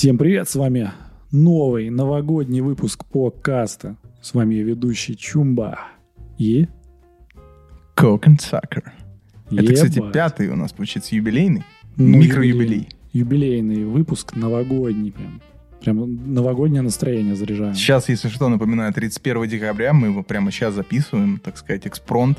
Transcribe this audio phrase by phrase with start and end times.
[0.00, 0.92] Всем привет, с вами
[1.30, 3.96] новый новогодний выпуск подкаста.
[4.22, 5.78] С вами я ведущий Чумба.
[6.38, 6.68] И...
[7.98, 8.82] Coke and Sucker.
[9.50, 10.14] Это, кстати, Ебать.
[10.14, 11.64] пятый у нас, получается, юбилейный.
[11.98, 12.88] Ну, Микроюбилей.
[13.12, 15.42] Юбилейный выпуск, новогодний прям.
[15.82, 17.74] Прям новогоднее настроение заряжаем.
[17.74, 22.38] Сейчас, если что, напоминаю, 31 декабря, мы его прямо сейчас записываем, так сказать, экспронт.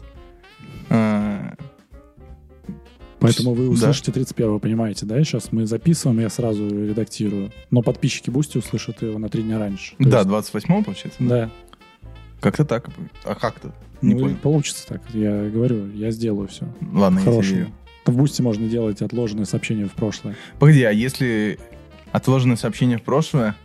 [0.90, 1.54] А,
[3.22, 3.72] Поэтому вы Да.
[3.72, 5.24] услышите 31 понимаете, да?
[5.24, 7.52] Сейчас мы записываем, я сразу редактирую.
[7.70, 9.96] Но подписчики Boosty услышат его на три дня раньше.
[9.98, 11.18] То Да, есть- 28 получается?
[11.24, 11.50] Да.
[12.40, 12.90] Как-то так.
[13.24, 13.72] А как-то?
[14.02, 14.36] Не Ну, понял.
[14.38, 15.02] получится так.
[15.14, 16.68] Я говорю, я сделаю все.
[16.92, 17.68] Ладно, я тебе.
[18.08, 20.36] В Boosty можно делать отложенные сообщения в прошлое.
[20.58, 21.60] Погоди, а если
[22.12, 23.56] отложенное сообщение в прошлое,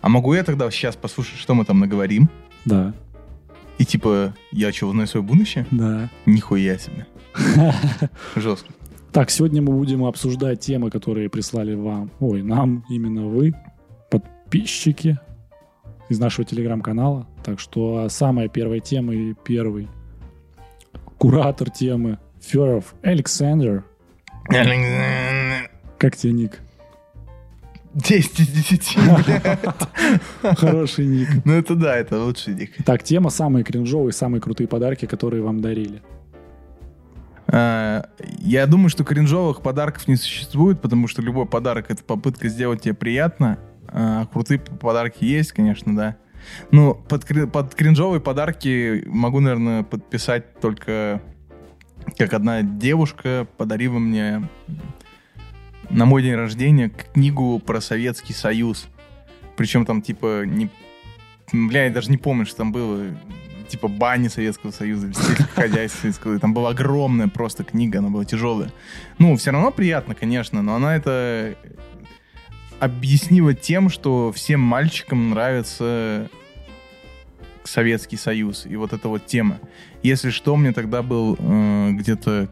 [0.00, 2.30] а могу я тогда сейчас послушать, что мы там наговорим?
[2.64, 2.94] Да.
[3.80, 5.66] И типа, я что, узнаю свое будущее?
[5.70, 6.10] Да.
[6.26, 7.06] Нихуя себе.
[8.36, 8.68] Жестко.
[9.10, 13.54] Так, сегодня мы будем обсуждать темы, которые прислали вам, ой, нам, именно вы,
[14.10, 15.18] подписчики
[16.10, 17.26] из нашего телеграм-канала.
[17.42, 19.88] Так что самая первая тема и первый
[21.16, 23.86] куратор темы Феров Александр.
[25.96, 26.60] Как тебе ник?
[27.94, 29.58] 10 из 10, блядь.
[30.58, 31.28] Хороший ник.
[31.44, 32.72] Ну это да, это лучший дик.
[32.84, 36.02] Так, тема самые кринжовые, самые крутые подарки, которые вам дарили.
[37.48, 38.06] А,
[38.38, 42.94] Я думаю, что кринжовых подарков не существует, потому что любой подарок— это попытка сделать тебе
[42.94, 43.58] приятно.
[43.88, 46.16] А крутые подарки есть, конечно, да.
[46.70, 51.20] Ну, под, под кринжовые подарки могу, наверное, подписать только
[52.16, 54.48] как одна девушка подарила мне
[55.90, 58.88] на мой день рождения книгу про Советский Союз.
[59.56, 60.70] Причем там, типа, не...
[61.52, 63.06] Бля, я даже не помню, что там было.
[63.68, 65.12] Типа бани Советского Союза,
[65.54, 66.38] хозяйство Советского.
[66.38, 68.72] Там была огромная просто книга, она была тяжелая.
[69.18, 71.56] Ну, все равно приятно, конечно, но она это
[72.80, 76.28] объяснила тем, что всем мальчикам нравится
[77.64, 78.66] Советский Союз.
[78.66, 79.60] И вот эта вот тема.
[80.02, 82.48] Если что, мне тогда был э, где-то...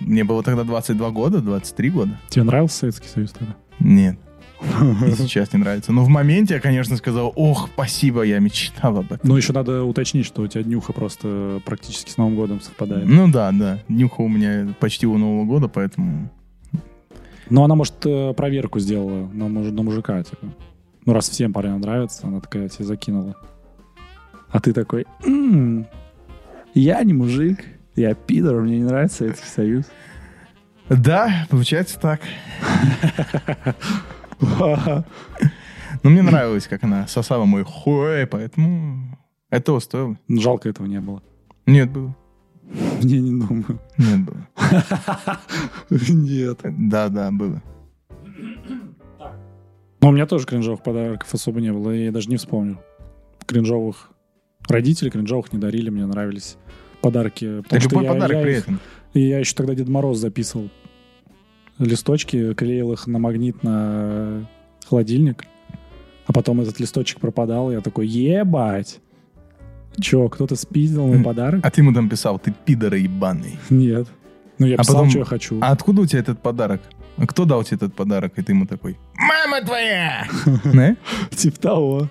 [0.00, 2.18] Мне было тогда 22 года, 23 года.
[2.28, 3.54] Тебе нравился Советский Союз тогда?
[3.80, 4.18] Нет.
[5.06, 5.92] И сейчас не нравится.
[5.92, 9.20] Но в моменте я, конечно, сказал, ох, спасибо, я мечтал об этом.
[9.28, 13.06] Ну, еще надо уточнить, что у тебя днюха просто практически с Новым годом совпадает.
[13.08, 13.80] Ну да, да.
[13.88, 16.30] Нюха у меня почти у Нового года, поэтому...
[17.50, 20.46] Но она, может, э, проверку сделала на, муж- на мужика, типа.
[21.04, 23.36] Ну, раз всем парням нравится, она такая тебе закинула.
[24.48, 25.86] А ты такой, «М,
[26.72, 27.64] я не мужик,
[27.96, 29.84] я пидор, мне не нравится Советский Союз.
[30.88, 32.20] Да, получается так.
[34.40, 39.16] Но мне нравилось, как она сосала мой хуй, поэтому
[39.50, 40.18] этого стоило.
[40.26, 41.22] Ну, Жалко этого не было.
[41.66, 42.16] Нет, было.
[43.02, 43.78] Не, не думаю.
[43.98, 44.46] Нет, было.
[45.90, 46.60] Нет.
[46.62, 47.62] Да, да, было.
[50.00, 52.80] Но у меня тоже кринжовых подарков особо не было, я даже не вспомню.
[53.46, 54.10] Кринжовых
[54.68, 56.56] родителей кринжовых не дарили, мне нравились
[57.02, 57.62] подарки.
[57.68, 58.66] Да любой я- подарок я при их-
[59.14, 60.70] я еще тогда Дед Мороз записывал
[61.78, 64.46] листочки, клеил их на магнит на
[64.88, 65.44] холодильник.
[66.26, 69.00] А потом этот листочек пропадал, я такой, ебать!
[70.00, 71.60] Че, кто-то спиздил мой подарок?
[71.64, 73.58] А ты ему там писал, ты пидор ебаный.
[73.68, 74.06] Нет.
[74.58, 75.58] Ну, я А писал, потом- что я хочу.
[75.60, 76.80] А откуда у тебя этот подарок?
[77.18, 78.32] А Кто дал тебе этот подарок?
[78.38, 80.26] И ты ему такой, мама твоя!
[81.30, 82.08] Типа того.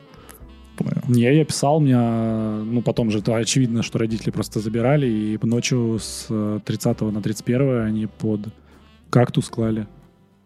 [0.83, 1.01] Понял.
[1.07, 5.97] Не, я писал, мне, ну, потом же это очевидно, что родители просто забирали, и ночью
[5.99, 8.41] с э, 30 на 31 они под
[9.09, 9.87] кактус клали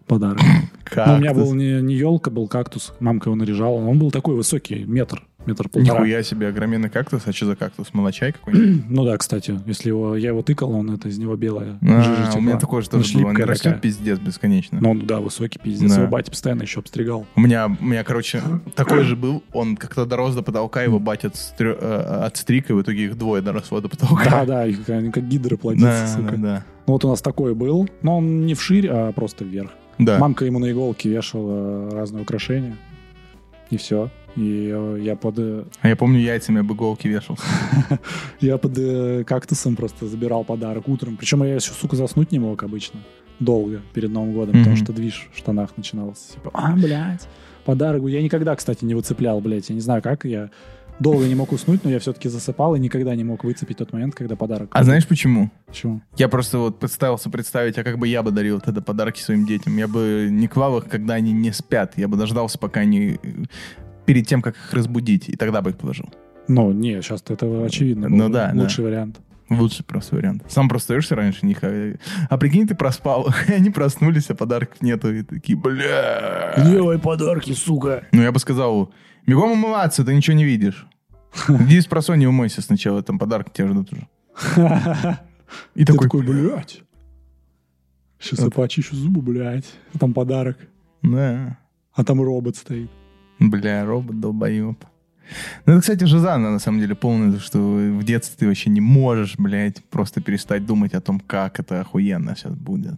[0.08, 0.42] подарок.
[0.96, 2.94] Ну, у меня был не, не елка, был кактус.
[3.00, 3.74] Мамка его наряжала.
[3.74, 6.00] Он был такой высокий, метр, метр полтора.
[6.00, 7.24] Нихуя себе огроменный кактус.
[7.26, 7.94] А что за кактус?
[7.94, 8.86] Молочай какой-нибудь?
[8.90, 12.42] Ну да, кстати, если его, я его тыкал, он это из него белая А, у
[12.42, 13.28] меня такой же Ну, тоже был.
[13.28, 14.80] Он растет пиздец бесконечно.
[14.82, 15.94] Ну, да, высокий пиздец.
[15.94, 16.02] Да.
[16.02, 17.26] Его батя постоянно еще обстригал.
[17.36, 18.42] У меня, у меня, короче,
[18.76, 19.44] такой же был.
[19.54, 23.42] Он как-то дорос до потолка, его батя отстрё- э, отстриг, и в итоге их двое
[23.42, 24.30] доросло до потолка.
[24.30, 26.32] Да, да, они как гидры плодятся, да, сука.
[26.38, 26.66] да, да.
[26.88, 29.72] Ну, вот у нас такой был, но он не вширь, а просто вверх.
[29.98, 30.20] Да.
[30.20, 32.78] Мамка ему на иголке вешала разные украшения.
[33.70, 34.10] И все.
[34.36, 37.44] И э, я под, э, А я помню, яйцами об иголки вешался.
[38.42, 41.16] я под э, кактусом просто забирал подарок утром.
[41.18, 43.00] Причем я еще, сука, заснуть не мог обычно.
[43.40, 46.34] Долго перед Новым годом, потому что движ в штанах начинался.
[46.34, 47.28] Типа, а, блядь,
[47.66, 48.04] подарок.
[48.08, 49.70] Я никогда, кстати, не выцеплял, блядь.
[49.70, 50.52] Я не знаю, как я
[51.00, 54.16] долго не мог уснуть, но я все-таки засыпал и никогда не мог выцепить тот момент,
[54.16, 54.70] когда подарок.
[54.72, 55.52] А знаешь почему?
[55.66, 56.02] Почему?
[56.18, 59.78] Я просто вот представился представить, а как бы я бы дарил тогда подарки своим детям.
[59.78, 61.94] Я бы не клал их, когда они не спят.
[61.98, 63.20] Я бы дождался, пока они...
[64.06, 65.30] Перед тем, как их разбудить.
[65.30, 66.10] И тогда бы их положил.
[66.48, 68.10] Ну, не, сейчас это очевидно.
[68.10, 68.62] Ну да, да.
[68.62, 69.20] Лучший вариант.
[69.50, 70.44] Лучший просто вариант.
[70.48, 71.60] Сам просто остаешься раньше них.
[71.62, 71.96] А,
[72.30, 73.28] а прикинь, ты проспал.
[73.48, 75.14] и они проснулись, а подарков нету.
[75.14, 76.56] И такие, бля.
[76.66, 78.08] Делай подарки, сука.
[78.12, 78.92] Ну, я бы сказал,
[79.28, 80.88] бегом умываться, ты ничего не видишь.
[81.48, 84.08] Иди с просонья умойся сначала, там подарки тебя ждут уже.
[85.76, 86.82] И такой, такой, блядь.
[88.20, 89.72] Сейчас я почищу зубы, блядь.
[90.00, 90.58] Там подарок.
[91.04, 91.60] да.
[91.94, 92.90] А там робот стоит.
[93.40, 94.86] Бля, робот долбоеб.
[95.66, 99.36] Ну, это, кстати, Жизана, на самом деле, полное, что в детстве ты вообще не можешь,
[99.38, 102.96] блядь, просто перестать думать о том, как это охуенно сейчас будет.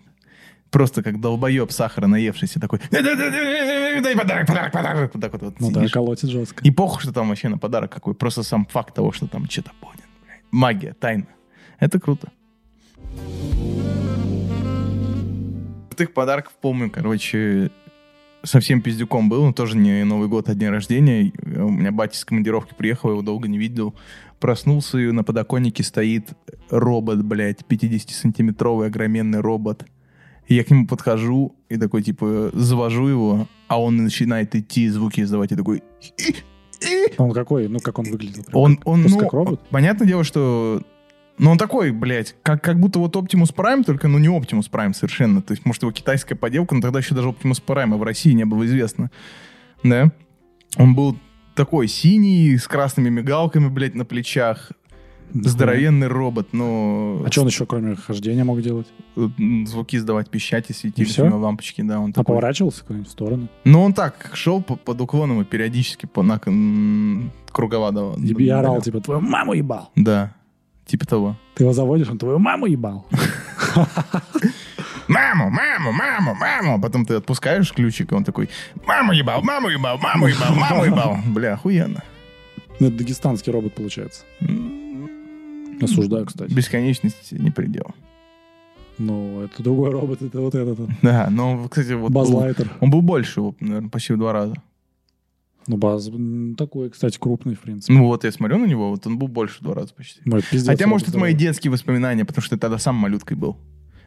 [0.70, 5.12] Просто как долбоеб сахара наевшийся такой, дай подарок, подарок, подарок.
[5.14, 5.92] Вот так вот, вот Ну да, сидишь.
[5.94, 6.62] колотит жестко.
[6.66, 8.14] И похуй, что там вообще на подарок какой.
[8.14, 10.04] Просто сам факт того, что там что-то будет.
[10.26, 10.42] блядь.
[10.52, 11.28] Магия, тайна.
[11.80, 12.28] Это круто.
[15.90, 17.72] Крутых подарков помню, короче,
[18.44, 21.32] совсем пиздюком был, но тоже не Новый год, а день рождения.
[21.44, 23.96] У меня батя с командировки приехал, я его долго не видел.
[24.40, 26.30] Проснулся, и на подоконнике стоит
[26.70, 29.86] робот, блядь, 50-сантиметровый огроменный робот.
[30.48, 35.22] И я к нему подхожу и такой, типа, завожу его, а он начинает идти, звуки
[35.22, 35.84] издавать, и такой...
[37.18, 37.68] Он какой?
[37.68, 38.44] Ну, как он выглядел?
[38.44, 39.62] Прям Он, он, просто ну, робот?
[39.70, 40.84] понятное дело, что...
[41.40, 44.94] Ну, он такой, блядь, как, как будто вот Optimus Prime, только, ну, не Optimus Prime
[44.94, 45.42] совершенно.
[45.42, 48.46] То есть, может, его китайская поделка, но тогда еще даже Optimus Prime в России не
[48.46, 49.12] было известно.
[49.84, 50.12] Да?
[50.78, 51.18] Он был
[51.56, 54.72] такой синий, с красными мигалками, блядь, на плечах.
[55.34, 57.22] Здоровенный робот, но...
[57.26, 58.88] А что он еще, кроме хождения, мог делать?
[59.18, 62.28] м, Звуки издавать, пищать и светились него лампочки, да, он А такой.
[62.36, 63.50] поворачивался в сторону?
[63.66, 66.40] Ну, он так шел по- под уклоном и периодически по, на,
[67.52, 68.16] кругова давал.
[68.18, 69.92] И орал, типа, твою маму ебал.
[69.98, 70.34] Да,
[70.88, 71.36] типа того.
[71.56, 73.06] Ты его заводишь, он твою маму ебал.
[75.08, 76.82] Маму, маму, маму, маму.
[76.82, 78.50] Потом ты отпускаешь ключик, и он такой,
[78.86, 81.18] маму ебал, маму ебал, маму ебал, маму ебал.
[81.28, 82.04] Бля, охуенно.
[82.80, 84.26] Ну, это дагестанский робот, получается.
[85.82, 86.52] Осуждаю, кстати.
[86.52, 87.96] Бесконечность не предел.
[88.98, 90.78] Ну, это другой робот, это вот этот.
[91.02, 92.70] Да, но, кстати, вот Базлайтер.
[92.82, 94.56] он был больше, наверное, почти в два раза.
[95.68, 96.10] Ну, баз
[96.58, 97.94] такой, кстати, крупный, в принципе.
[97.94, 100.22] Ну вот, я смотрю на него, вот он был больше в два раза почти.
[100.26, 103.58] Это пиздец, Хотя, может, это мои детские воспоминания, потому что я тогда сам малюткой был.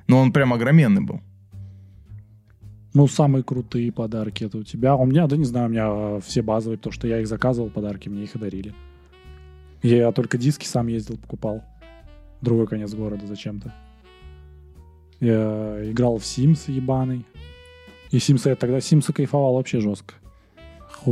[0.06, 1.20] Но он прям огроменный был.
[2.94, 4.96] Ну, самые крутые подарки это у тебя.
[4.96, 7.70] У меня, да не знаю, у меня э, все базовые, потому что я их заказывал,
[7.70, 8.74] подарки, мне их и дарили.
[9.82, 11.62] Я только диски сам ездил, покупал.
[12.40, 13.72] Другой конец города зачем-то.
[15.20, 17.24] Я играл в Sims ебаный.
[18.10, 20.14] И Sims я тогда Sims кайфовал вообще жестко.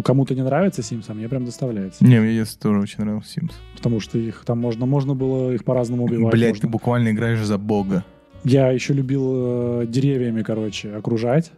[0.04, 2.04] Кому-то не нравится Sims, а мне прям доставляется.
[2.04, 3.52] Не, мне детстве тоже очень нравился Sims.
[3.76, 6.32] Потому что их там можно, можно было их по-разному убивать.
[6.32, 6.62] Блять, можно.
[6.62, 8.04] ты буквально играешь за бога.
[8.44, 11.52] Я еще любил э, деревьями, короче, окружать.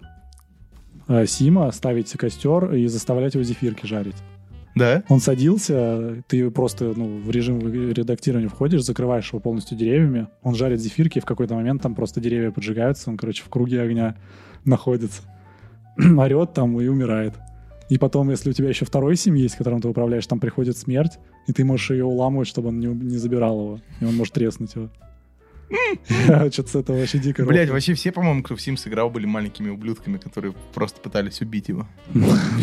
[1.09, 4.17] э, Сима, ставить костер и заставлять его зефирки жарить.
[4.77, 5.03] Да?
[5.09, 10.81] Он садился, ты просто ну, в режим редактирования входишь, закрываешь его полностью деревьями, он жарит
[10.81, 14.17] зефирки, и в какой-то момент там просто деревья поджигаются, он, короче, в круге огня
[14.65, 15.23] находится.
[15.99, 17.35] Орет там и умирает.
[17.90, 21.19] И потом, если у тебя еще второй сим есть, которым ты управляешь, там приходит смерть,
[21.48, 23.81] и ты можешь ее уламывать, чтобы он не, не забирал его.
[24.00, 24.88] И он может треснуть его.
[26.52, 29.70] Что-то с этого вообще дико Блять, вообще все, по-моему, кто в Sims играл, были маленькими
[29.70, 31.87] ублюдками, которые просто пытались убить его.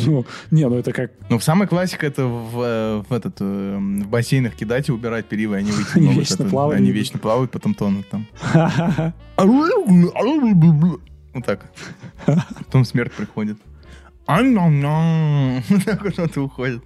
[0.06, 1.12] Ну, Не, ну это как...
[1.30, 5.56] Но самая классика это в, э, в этот э, в бассейнах кидать и убирать перила,
[5.56, 6.80] и они выйти Они вечно плавают.
[6.80, 8.28] Они вечно плавают, потом тонут там.
[11.34, 11.66] Вот так.
[12.26, 13.58] Потом смерть приходит.
[14.28, 15.64] Ам-нам-нам.
[15.70, 16.84] Вот так и уходит.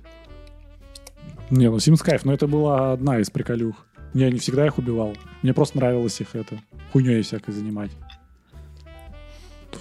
[1.50, 3.86] Не, ну Sims кайф, но это была одна из приколюх.
[4.14, 5.16] Я не всегда их убивал.
[5.42, 6.60] Мне просто нравилось их это
[6.92, 7.92] хуйней всякой занимать.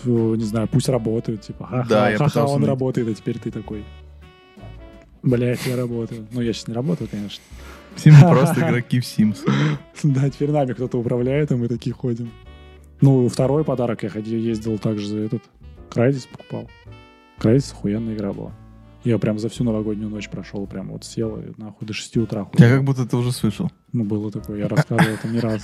[0.02, 2.66] Фу, Не знаю, пусть работают, типа, ха-ха, Да, я ха-ха, он найти.
[2.66, 3.84] работает, а теперь ты такой.
[5.22, 6.26] Блять, я работаю.
[6.32, 7.42] Ну, я сейчас не работаю, конечно.
[8.04, 9.38] Мы просто игроки в Sims.
[10.02, 12.30] Да, теперь нами кто-то управляет, а мы такие ходим.
[13.00, 15.42] Ну, второй подарок я ходил, ездил также за этот.
[15.90, 16.70] Крайдис покупал.
[17.40, 18.52] Крайдис охуенная игра была.
[19.02, 22.40] Я прям за всю новогоднюю ночь прошел, прям вот сел и нахуй до 6 утра.
[22.40, 22.68] Я ходил.
[22.68, 23.70] как будто ты уже слышал.
[23.92, 25.62] Ну, было такое, я рассказывал это не раз.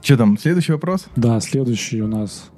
[0.00, 1.08] Что там, следующий вопрос?
[1.16, 2.52] Да, следующий у нас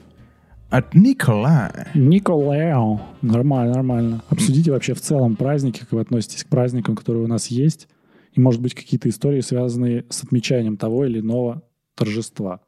[0.68, 1.88] От Николая.
[1.94, 3.00] Николао.
[3.22, 4.22] Нормально, нормально.
[4.28, 7.88] Обсудите вообще в целом праздники, как вы относитесь к праздникам, которые у нас есть,
[8.34, 11.62] и, может быть, какие-то истории, связанные с отмечанием того или иного
[11.94, 12.60] торжества.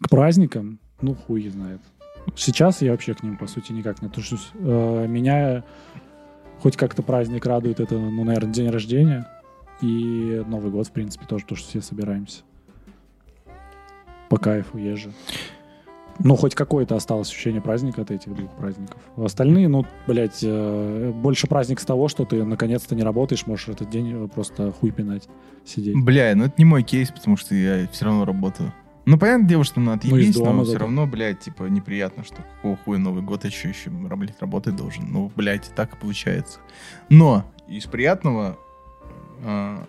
[0.00, 1.80] К праздникам, ну, хуй знает.
[2.36, 4.50] Сейчас я вообще к ним, по сути, никак не отношусь.
[4.54, 5.64] Э, Меня
[6.60, 9.26] хоть как-то праздник радует, это, ну, наверное, день рождения
[9.80, 12.42] и Новый год, в принципе, тоже, то, что все собираемся.
[14.28, 15.12] По кайфу езжу.
[16.20, 19.00] Ну, хоть какое-то осталось ощущение праздника от этих двух праздников.
[19.16, 23.88] Остальные, ну, блядь, э, больше праздник с того, что ты наконец-то не работаешь, можешь этот
[23.88, 25.28] день просто хуй пинать,
[25.64, 25.94] сидеть.
[25.96, 28.72] Бля, ну это не мой кейс, потому что я все равно работаю.
[29.08, 32.76] Ну, понятное дело, что надо Ну, отъебись, но все равно, блядь, типа, неприятно, что какого
[32.76, 35.10] хуя Новый год еще, еще, блядь, работать должен.
[35.10, 36.58] Ну, блядь, и так и получается.
[37.08, 38.58] Но из приятного,
[39.42, 39.86] а,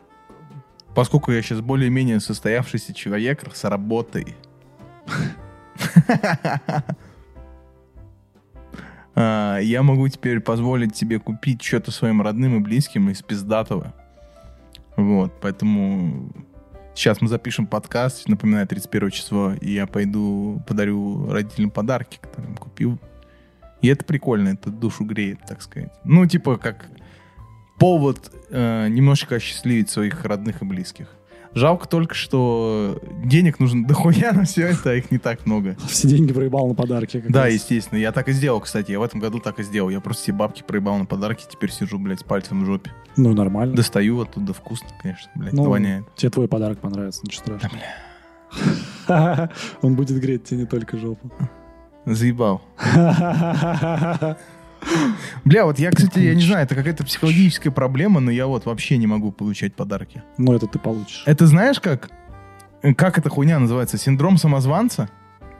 [0.95, 4.37] поскольку я сейчас более-менее состоявшийся человек с работой,
[9.15, 13.93] а, я могу теперь позволить тебе купить что-то своим родным и близким из пиздатого.
[14.95, 16.31] Вот, поэтому
[16.93, 22.99] сейчас мы запишем подкаст, напоминаю, 31 число, и я пойду подарю родителям подарки, которые купил.
[23.81, 25.91] И это прикольно, это душу греет, так сказать.
[26.03, 26.87] Ну, типа, как
[27.77, 31.07] повод э, немножечко осчастливить своих родных и близких.
[31.55, 35.75] Жалко только, что денег нужно дохуя на все это, а их не так много.
[35.87, 37.23] Все деньги проебал на подарки.
[37.27, 37.53] Да, раз.
[37.53, 37.99] естественно.
[37.99, 38.91] Я так и сделал, кстати.
[38.91, 39.89] Я в этом году так и сделал.
[39.89, 42.91] Я просто все бабки проебал на подарки, теперь сижу, блядь, с пальцем в жопе.
[43.17, 43.75] Ну, нормально.
[43.75, 46.05] Достаю оттуда вкусно, конечно, блядь, Ну, воняет.
[46.15, 47.81] Тебе твой подарок понравится, ничего страшного.
[49.81, 51.31] Он будет греть тебе не только жопу.
[52.05, 52.61] Заебал.
[55.45, 58.97] Бля, вот я, кстати, я не знаю, это какая-то психологическая проблема, но я вот вообще
[58.97, 60.23] не могу получать подарки.
[60.37, 61.23] Ну, это ты получишь.
[61.25, 62.09] Это знаешь как?
[62.95, 63.97] Как эта хуйня называется?
[63.97, 65.09] Синдром самозванца?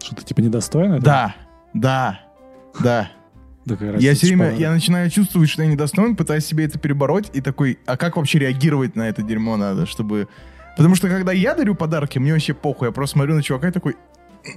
[0.01, 0.97] Что ты типа недостойный?
[0.99, 1.03] этого?
[1.05, 1.35] Да,
[1.73, 2.19] да,
[2.79, 3.11] да.
[3.99, 4.59] Я все время, подарок.
[4.59, 8.39] я начинаю чувствовать, что я недостоин, пытаюсь себе это перебороть, и такой, а как вообще
[8.39, 10.27] реагировать на это дерьмо надо, чтобы...
[10.77, 13.71] Потому что когда я дарю подарки, мне вообще похуй, я просто смотрю на чувака и
[13.71, 13.95] такой,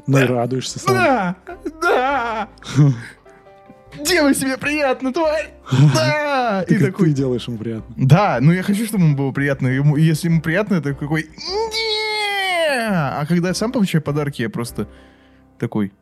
[0.07, 0.95] Ну и радуешься сам.
[0.95, 1.37] да,
[1.83, 2.49] да,
[4.05, 5.51] делай себе приятно, тварь,
[5.95, 7.95] да, Ты, и такой, ты делаешь ему приятно.
[7.97, 11.29] да, ну я хочу, чтобы ему было приятно, ему, если ему приятно, это какой,
[12.89, 14.89] а когда я сам получаю подарки, я просто
[15.59, 15.93] такой,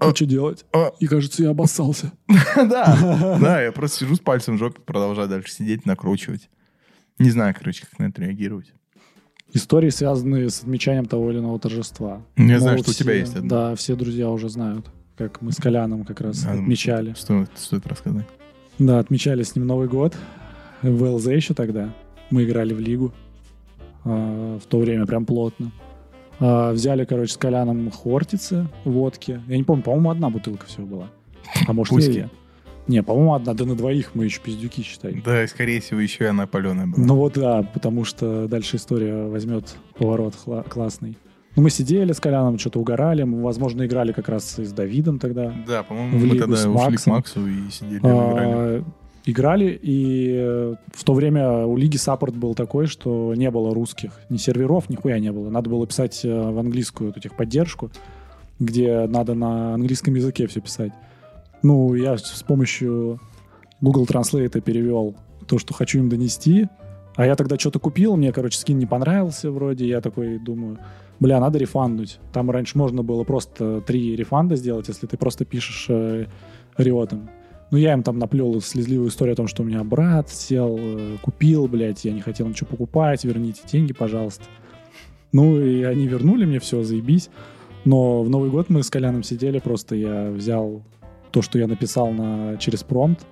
[0.00, 0.64] А что делать?
[0.72, 2.12] а, И кажется, я обоссался.
[2.56, 6.48] Да, да, я просто сижу с пальцем в жопе, продолжаю дальше сидеть, накручивать.
[7.18, 8.72] Не знаю, короче, как на это реагировать.
[9.52, 12.22] Истории, связанные с отмечанием того или иного торжества.
[12.36, 13.48] Я Мол, знаю, что у тебя есть одно.
[13.48, 14.86] Да, все друзья уже знают,
[15.20, 17.12] как мы с Коляном как раз А, отмечали.
[17.16, 18.26] Стоит, стоит рассказать.
[18.78, 20.16] Да, отмечали с ним Новый год.
[20.82, 21.92] В ЛЗ еще тогда.
[22.30, 23.12] Мы играли в лигу.
[24.04, 25.72] а, в то время прям плотно.
[26.38, 29.42] А, взяли, короче, с Коляном хортицы, водки.
[29.46, 31.10] Я не помню, по-моему, одна бутылка всего была.
[31.68, 32.10] А может, Пуськи.
[32.10, 32.30] две.
[32.86, 33.52] Не, по-моему, одна.
[33.52, 35.20] Да на двоих мы еще пиздюки, считай.
[35.22, 37.04] Да, и, скорее всего, еще и она паленая была.
[37.06, 41.18] Ну вот да, потому что дальше история возьмет поворот хла- классный.
[41.56, 43.24] Ну, мы сидели с Коляном, что-то угорали.
[43.24, 45.52] Мы, возможно, играли как раз и с Давидом тогда.
[45.66, 47.06] Да, по-моему, мы лигу тогда с ушли к.
[47.06, 48.14] Максу и сидели, играли.
[48.14, 48.84] А,
[49.24, 54.12] играли, и э, в то время у лиги саппорт был такой, что не было русских,
[54.28, 55.50] ни серверов, нихуя не было.
[55.50, 57.90] Надо было писать э, в английскую эту техподдержку,
[58.58, 60.92] где надо на английском языке все писать.
[61.62, 63.20] Ну, я с помощью
[63.80, 65.16] Google Translate перевел
[65.46, 66.68] то, что хочу им донести.
[67.16, 69.86] А я тогда что-то купил, мне, короче, скин не понравился вроде.
[69.86, 70.78] Я такой думаю,
[71.20, 72.18] бля, надо рефанднуть.
[72.32, 76.26] Там раньше можно было просто три рефанда сделать, если ты просто пишешь э,
[76.76, 77.30] риотом.
[77.70, 81.16] Ну, я им там наплел слезливую историю о том, что у меня брат сел, э,
[81.22, 84.44] купил, блядь, я не хотел ничего покупать, верните деньги, пожалуйста.
[85.32, 87.30] Ну, и они вернули мне все, заебись.
[87.84, 90.82] Но в Новый год мы с Коляном сидели, просто я взял
[91.30, 93.24] то, что я написал на, через промпт,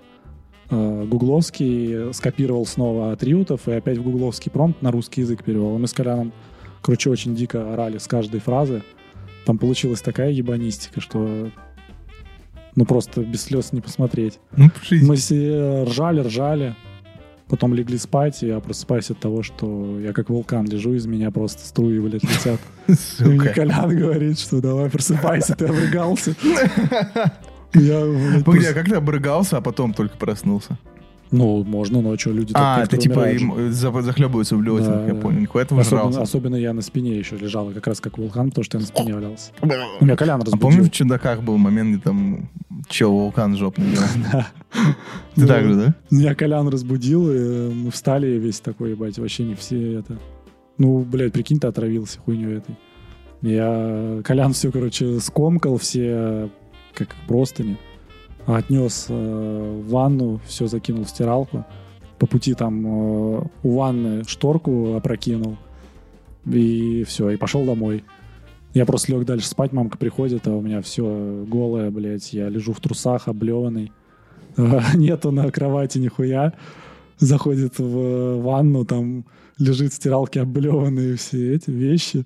[0.71, 5.75] э, гугловский, скопировал снова от риутов и опять в гугловский промпт на русский язык перевел.
[5.77, 6.33] И мы с Коляном,
[6.83, 8.83] короче, очень дико орали с каждой фразы.
[9.45, 11.51] Там получилась такая ебанистика, что
[12.75, 14.39] ну просто без слез не посмотреть.
[14.57, 14.71] Ну.
[14.91, 16.77] Мы все ржали, ржали,
[17.49, 21.31] потом легли спать, и я просыпаюсь от того, что я как вулкан лежу, из меня
[21.31, 22.61] просто струи, блядь, летят.
[23.21, 23.49] И мне.
[23.51, 26.35] Колян говорит, что давай просыпайся, ты обрыгался.
[27.75, 30.79] Я, блядь, Погоди, а как ты обрыгался, а потом только проснулся?
[31.31, 35.15] Ну, можно ночью, люди А, некоторые типа им, э, за- захлебываются в блевотинах, Да, я
[35.15, 35.21] да.
[35.21, 35.41] понял.
[35.41, 38.79] Нихуя ты Особенно, особенно я на спине еще лежал, как раз как вулкан, потому что
[38.79, 39.53] я на спине валялся.
[39.63, 39.69] Ну,
[40.01, 40.61] меня Колян А разбудил.
[40.69, 42.49] помнишь, в чудаках был момент, где там
[42.89, 43.87] чел вулкан жопный.
[45.35, 45.95] Ты Ну, так же, да?
[46.11, 50.19] Меня Колян разбудил, и мы встали, весь такой, ебать, вообще не все это...
[50.79, 52.77] Ну, блядь, прикинь, ты отравился хуйней этой.
[53.43, 54.21] Я...
[54.25, 56.49] Колян все, короче, скомкал, все
[56.95, 57.77] как простыни,
[58.57, 61.65] отнес э, в ванну, все закинул в стиралку.
[62.19, 65.57] По пути там э, у ванны шторку опрокинул.
[66.47, 68.05] И все, и пошел домой.
[68.75, 72.33] Я просто лег дальше спать, мамка приходит, а у меня все голое, блядь.
[72.33, 73.93] Я лежу в трусах, облеванный.
[74.95, 76.55] Нету на кровати нихуя.
[77.19, 79.25] Заходит в ванну, там
[79.59, 82.25] лежит в стиралке облеванные все эти вещи.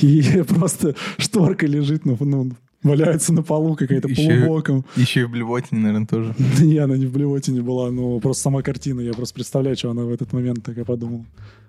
[0.00, 2.50] И просто шторка лежит, ну, ну,
[2.82, 4.84] валяется на полу какая-то Еще- полубоком.
[4.96, 6.34] Еще и в блевотине, наверное, тоже.
[6.62, 9.00] Не, она не в блевотине была, ну, просто сама картина.
[9.00, 11.24] Я просто представляю, что она в этот момент такая подумала.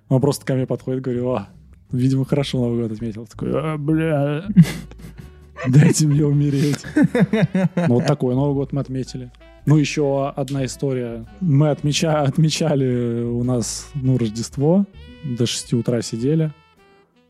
[0.08, 1.50] Он просто ко мне подходит, говорю, а,
[1.92, 3.26] видимо, хорошо Новый год отметил.
[3.28, 4.46] Такой, а, бля,
[5.68, 6.84] дайте мне умереть.
[7.76, 9.32] Ну, вот такой Новый год мы отметили.
[9.66, 11.26] Ну, еще одна история.
[11.42, 14.86] Мы отмеча- отмечали у нас, ну, Рождество.
[15.24, 16.52] До 6 утра сидели.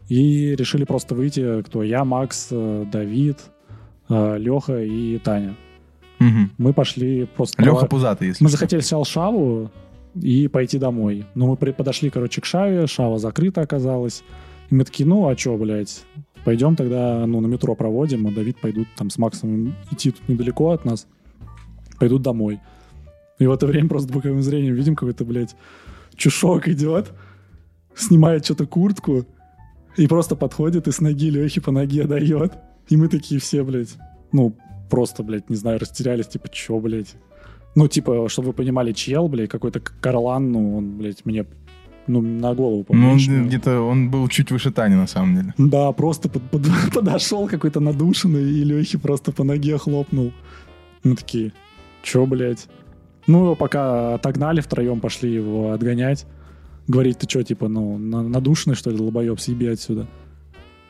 [0.07, 3.37] И решили просто выйти, кто я, Макс, э, Давид,
[4.09, 5.55] Леха и Таня.
[6.19, 6.51] Мгм.
[6.57, 7.61] Мы пошли просто...
[7.63, 8.57] Леха Пузатый, если Мы что.
[8.57, 9.71] захотели сначала Шаву
[10.15, 11.25] и пойти домой.
[11.35, 14.23] Но мы при- подошли, короче, к Шаве, Шава закрыта оказалась.
[14.69, 16.03] И мы такие, ну, а чё, блядь,
[16.43, 20.71] пойдем тогда, ну, на метро проводим, а Давид пойдут там с Максом идти тут недалеко
[20.71, 21.07] от нас,
[21.99, 22.59] пойдут домой.
[23.39, 25.55] И в это время просто боковым зрением видим какой-то, блядь,
[26.15, 27.11] чушок идет,
[27.95, 29.25] снимает что-то куртку
[29.95, 32.53] и просто подходит и с ноги Лехи по ноге дает.
[32.89, 33.95] И мы такие все, блядь,
[34.31, 34.55] ну,
[34.89, 37.15] просто, блядь, не знаю, растерялись, типа, чё, блядь.
[37.75, 41.45] Ну, типа, чтобы вы понимали, чел, блядь, какой-то Карлан, ну, он, блядь, мне,
[42.07, 43.45] ну, на голову Ну, поменьше, ну.
[43.45, 45.53] где-то, он был чуть выше Тани, на самом деле.
[45.57, 50.31] Да, просто под- под- подошел какой-то надушенный, и Лехи просто по ноге хлопнул.
[51.03, 51.53] Мы такие,
[52.01, 52.67] чё, блядь?
[53.27, 56.25] Ну, его пока отогнали втроем, пошли его отгонять.
[56.87, 60.07] Говорит, ты чё, типа, ну, на- надушенный, что ли, долбоеб, съеби отсюда.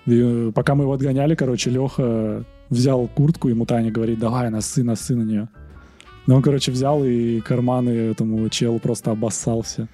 [0.05, 4.83] И, э, пока мы его отгоняли, короче, Леха взял куртку, ему Таня говорит, давай, носы,
[4.83, 5.49] носы на нее.
[6.27, 9.87] Ну, он, короче, взял и карманы этому челу просто обоссал все.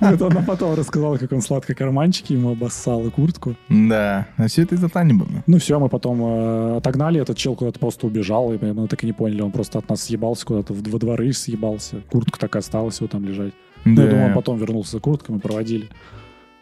[0.00, 3.56] Это он нам потом рассказал, как он сладко карманчики ему обоссал и куртку.
[3.68, 5.28] Да, а все это из-за Тани было.
[5.46, 9.06] Ну все, мы потом э, отогнали, этот чел куда-то просто убежал, и мы так и
[9.06, 12.02] не поняли, он просто от нас съебался куда-то в, во дворы съебался.
[12.10, 13.54] Куртка так осталась его там лежать.
[13.84, 15.88] Ну, я думаю, он потом вернулся за курткой, мы проводили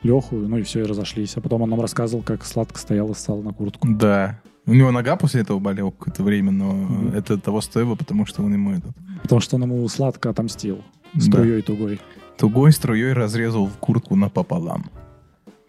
[0.04, 1.36] Леху, ну и все, и разошлись.
[1.36, 3.88] А потом он нам рассказывал, как сладко стоял и ссал на куртку.
[3.88, 4.40] Да.
[4.66, 7.08] У него нога после этого болела какое-то время, но Мгм.
[7.14, 8.92] это того стоило, потому что он ему этот
[9.22, 10.82] Потому что он ему сладко отомстил.
[11.14, 11.20] Да.
[11.20, 12.00] Струей тугой.
[12.38, 14.90] тугой струей разрезал куртку напополам.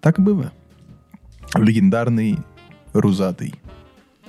[0.01, 0.51] Так было.
[1.55, 2.37] Легендарный
[2.93, 3.55] Рузатый.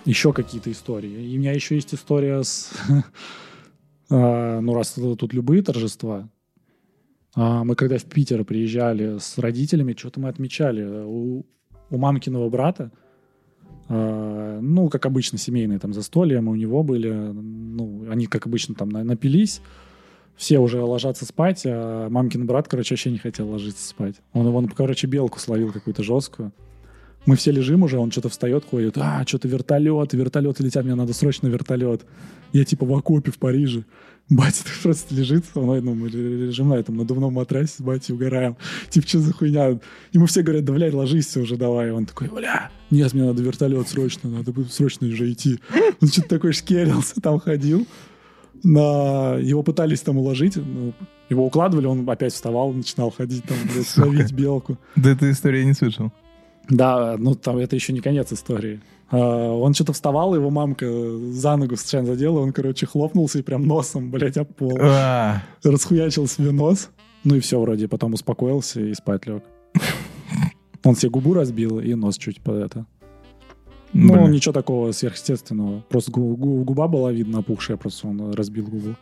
[0.04, 1.10] Еще какие-то истории.
[1.32, 2.70] И у меня еще есть история с...
[4.10, 6.28] а, Ну, раз тут любые торжества.
[7.36, 10.82] А, Мы когда в Питер приезжали с родителями, что-то мы отмечали.
[11.04, 11.44] У,
[11.90, 12.90] у мамкиного брата,
[13.88, 17.12] а, ну, как обычно, семейные там застолья, мы у него были.
[17.12, 19.60] Ну, они, как обычно, там на- напились.
[20.36, 24.16] Все уже ложатся спать, а мамкин брат, короче, вообще не хотел ложиться спать.
[24.32, 26.52] Он, он короче, белку словил какую-то жесткую.
[27.24, 28.96] Мы все лежим уже, он что-то встает, ходит.
[28.98, 32.04] А, что-то вертолет, вертолеты летят, мне надо срочно вертолет.
[32.52, 33.84] Я типа в окопе в Париже.
[34.28, 38.56] Батя просто лежит, со мной, ну, мы лежим на этом надувном матрасе с батей угораем.
[38.90, 39.78] Типа, что за хуйня?
[40.12, 41.92] Ему все говорят, да, блядь, ложись уже давай.
[41.92, 45.60] Он такой, бля, нет, мне надо вертолет срочно, надо срочно уже идти.
[46.00, 47.86] Он что-то такой шкерился, там ходил.
[48.64, 49.36] На...
[49.36, 50.92] Его пытались там уложить, ну,
[51.28, 54.76] его укладывали, он опять вставал, начинал ходить там, блядь, ловить белку.
[54.96, 56.10] Да эту историю я не слышал.
[56.68, 58.80] Да, ну там это еще не конец истории.
[59.10, 60.86] А, он что-то вставал, его мамка
[61.30, 64.76] за ногу случайно задела, он, короче, хлопнулся и прям носом, блядь, об пол.
[64.80, 66.90] А, Расхуячил себе нос.
[67.24, 69.42] Ну и все вроде, потом успокоился и спать лег.
[70.84, 72.86] Он себе губу разбил и нос чуть под это.
[73.92, 74.26] Ну, бля.
[74.28, 75.80] ничего такого сверхъестественного.
[75.88, 78.94] Просто гу- гу- губа была видно опухшая, просто он разбил губу.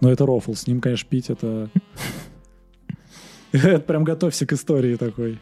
[0.00, 0.54] Но это рофл.
[0.54, 1.68] С ним, конечно, пить это...
[3.52, 5.38] Это прям готовься к истории такой.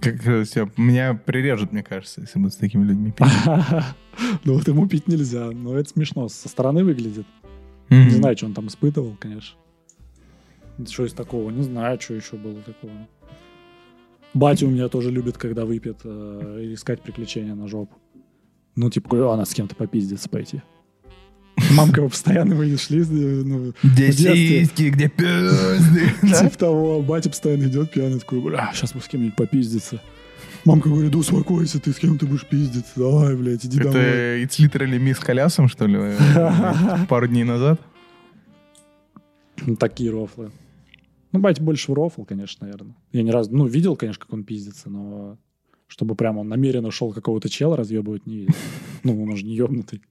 [0.00, 3.26] Как, э, всё, меня прирежут, мне кажется, если буду с такими людьми пить.
[4.44, 5.50] Ну вот ему пить нельзя.
[5.52, 6.28] Но это смешно.
[6.28, 7.24] Со стороны выглядит.
[7.88, 9.56] Не знаю, что он там испытывал, конечно.
[10.86, 11.50] Что из такого?
[11.50, 12.92] Не знаю, что еще было такого.
[14.34, 17.96] Батя у меня тоже любит, когда выпьет, э, искать приключения на жопу.
[18.76, 20.62] Ну, типа, а надо с кем-то попиздиться пойти.
[21.72, 27.02] Мамка его постоянно мы шли, э, ну, Где сиськи, где пизды, типа того.
[27.02, 30.00] Батя постоянно идет пьяный, такой, бля, сейчас мы с кем-нибудь попиздиться.
[30.64, 32.92] Мамка говорит, да успокойся, ты с кем ты будешь пиздиться?
[32.96, 33.94] Давай, блядь, иди домой.
[33.94, 35.98] Это It's Literally Miss Колясом, что ли?
[37.08, 37.80] Пару дней назад.
[39.64, 40.50] Ну, такие рофлы.
[41.32, 42.94] Ну, батя больше в рофл, конечно, наверное.
[43.12, 45.38] Я ни разу, ну, видел, конечно, как он пиздится, но
[45.86, 48.54] чтобы прям он намеренно шел какого-то чела разъебывать, не видел.
[49.04, 50.02] Ну, он же не ебнутый.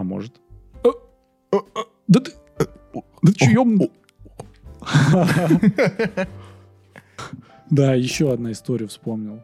[0.00, 0.40] А может?
[0.82, 0.92] Да
[2.20, 2.32] ты...
[3.22, 3.90] Да ты?
[7.68, 9.42] Да, еще одна история вспомнил.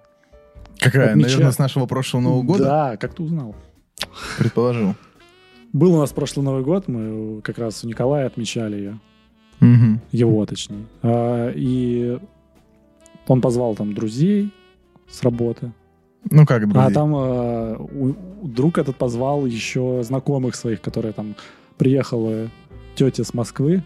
[0.79, 1.15] Какая?
[1.15, 2.65] Наверное, с нашего прошлого Нового года?
[2.65, 3.55] Да, как ты узнал?
[4.39, 4.95] Предположил.
[5.75, 8.99] Был у нас прошлый Новый год, мы как раз у Николая отмечали
[9.61, 10.01] ее.
[10.11, 10.87] Его точнее.
[11.03, 12.19] А, и
[13.27, 14.55] он позвал там друзей
[15.07, 15.71] с работы.
[16.31, 16.89] Ну как друзей?
[16.89, 21.35] А там э, у- друг этот позвал еще знакомых своих, которые там
[21.79, 22.49] приехала
[22.95, 23.83] тетя с Москвы,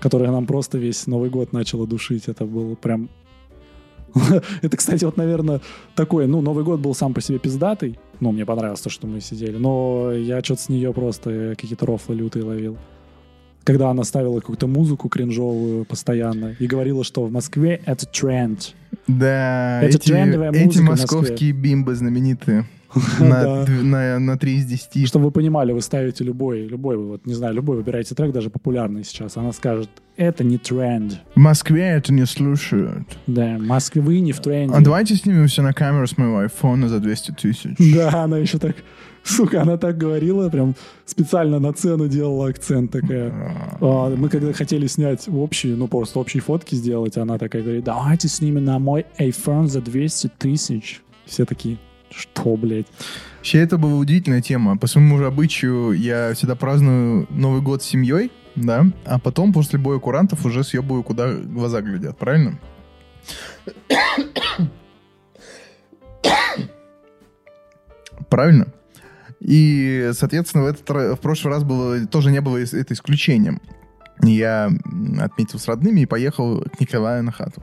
[0.00, 2.28] которая нам просто весь Новый год начала душить.
[2.28, 3.08] Это было прям...
[4.62, 5.60] Это, кстати, вот, наверное,
[5.94, 7.98] такой, ну, Новый год был сам по себе пиздатый.
[8.20, 9.56] Ну, мне понравилось то, что мы сидели.
[9.56, 12.76] Но я что-то с нее просто какие-то рофлы лютые ловил.
[13.64, 18.74] Когда она ставила какую-то музыку кринжовую постоянно и говорила, что в Москве это тренд.
[19.06, 22.66] Да, Это эти, трендовая эти музыка московские бимбы знаменитые.
[23.18, 23.24] Да.
[23.26, 25.08] На, дв- на, на 3 из 10.
[25.08, 29.04] Чтобы вы понимали, вы ставите любой, любой, вот, не знаю, любой выбираете трек, даже популярный
[29.04, 29.36] сейчас.
[29.36, 31.20] Она скажет, это не тренд.
[31.34, 33.06] В Москве это не слушают.
[33.26, 34.74] Да, Москвы не в тренде.
[34.74, 37.76] А давайте снимем все на камеру с моего айфона за 200 тысяч.
[37.94, 38.76] Да, она еще так,
[39.22, 40.74] сука, она так говорила, прям
[41.06, 43.32] специально на цену делала акцент такая.
[43.80, 48.28] А, Мы когда хотели снять общие, ну просто общие фотки сделать, она такая говорит, давайте
[48.28, 51.00] снимем на мой iPhone за 200 тысяч.
[51.26, 51.78] Все такие,
[52.16, 52.86] что, блядь?
[53.38, 54.78] Вообще, это была удивительная тема.
[54.78, 59.78] По своему же обычаю я всегда праздную Новый год с семьей, да, а потом после
[59.78, 62.58] боя курантов уже съебываю, куда глаза глядят, правильно?
[68.28, 68.68] Правильно?
[69.40, 73.60] И, соответственно, в, этот, в прошлый раз было, тоже не было это исключением.
[74.22, 74.70] Я
[75.20, 77.62] отметил с родными и поехал к Николаю на хату.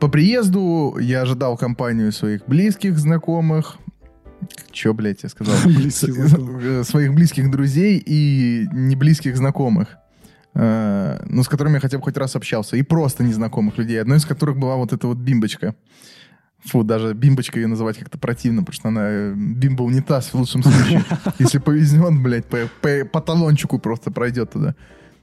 [0.00, 3.76] По приезду я ожидал компанию своих близких знакомых.
[4.72, 5.54] Че, блядь, я сказал?
[6.84, 9.96] Своих близких друзей и неблизких знакомых.
[10.54, 12.76] Э, Ну, с которыми я хотя бы хоть раз общался.
[12.76, 14.00] И просто незнакомых людей.
[14.00, 15.74] Одной из которых была вот эта вот бимбочка.
[16.64, 21.04] Фу, даже бимбочкой ее называть как-то противно, потому что она э, бимба-унитаз в лучшем случае.
[21.38, 24.74] Если повезет, блядь, по, по, по талончику просто пройдет туда.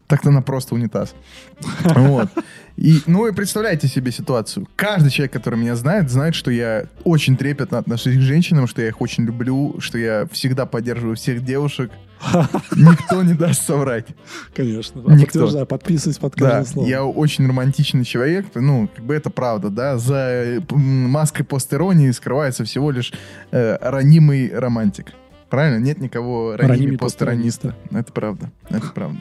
[0.10, 1.14] Так-то она просто унитаз.
[1.84, 2.30] Вот.
[2.78, 4.66] И, ну и представляете себе ситуацию.
[4.76, 8.88] Каждый человек, который меня знает, знает, что я очень трепетно отношусь к женщинам, что я
[8.88, 11.92] их очень люблю, что я всегда поддерживаю всех девушек.
[12.76, 14.08] Никто не даст соврать.
[14.56, 15.00] Конечно.
[15.00, 15.26] Никто.
[15.26, 16.88] Подтверждаю, подписываюсь под Да, каждое слово.
[16.88, 22.92] я очень романтичный человек, ну, как бы это правда, да, за маской постеронии скрывается всего
[22.92, 23.14] лишь
[23.52, 25.14] э, ранимый романтик.
[25.50, 25.84] Правильно?
[25.84, 27.76] Нет никого Ранимый постерониста.
[27.92, 29.20] Это правда, это правда.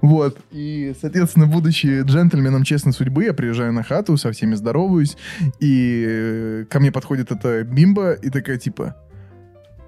[0.00, 5.16] Вот, и, соответственно, будучи джентльменом честной судьбы, я приезжаю на хату, со всеми здороваюсь,
[5.60, 8.96] и э, ко мне подходит эта бимба и такая типа,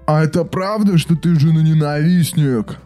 [0.05, 2.77] а это правда, что ты жена-ненавистник?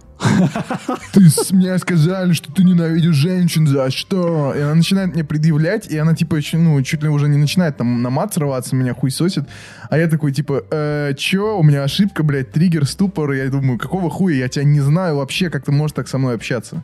[1.13, 4.53] Ты с мне сказали, что ты ненавидишь женщин, за что?
[4.56, 8.01] И она начинает мне предъявлять, и она, типа, ну, чуть ли уже не начинает там
[8.01, 9.45] на мат срываться, меня хуй сосит.
[9.89, 13.32] А я такой, типа, э, чё, у меня ошибка, блядь, триггер, ступор.
[13.32, 16.17] И я думаю, какого хуя, я тебя не знаю вообще, как ты можешь так со
[16.17, 16.84] мной общаться.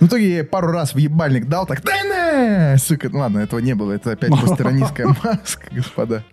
[0.00, 3.60] В итоге я ей пару раз в ебальник дал, так, да сука, ну ладно, этого
[3.60, 6.24] не было, это опять постеронистская маска, господа.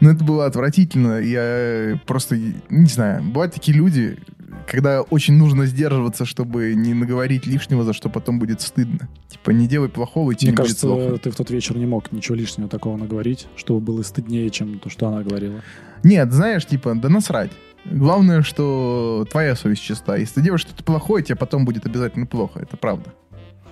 [0.00, 1.18] Но это было отвратительно.
[1.20, 2.36] Я просто,
[2.70, 4.18] не знаю, бывают такие люди,
[4.66, 9.08] когда очень нужно сдерживаться, чтобы не наговорить лишнего, за что потом будет стыдно.
[9.28, 11.18] Типа, не делай плохого, и тебе Мне не кажется, будет плохо.
[11.22, 14.90] ты в тот вечер не мог ничего лишнего такого наговорить, чтобы было стыднее, чем то,
[14.90, 15.62] что она говорила.
[16.02, 17.50] Нет, знаешь, типа, да насрать.
[17.84, 20.16] Главное, что твоя совесть чиста.
[20.16, 22.60] Если ты делаешь что-то плохое, тебе потом будет обязательно плохо.
[22.60, 23.14] Это правда.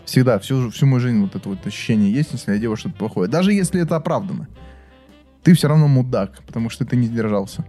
[0.05, 3.29] Всегда, всю, всю мою жизнь вот это вот ощущение есть, если я делаю что-то плохое.
[3.29, 4.49] Даже если это оправдано.
[5.43, 7.65] Ты все равно мудак, потому что ты не сдержался.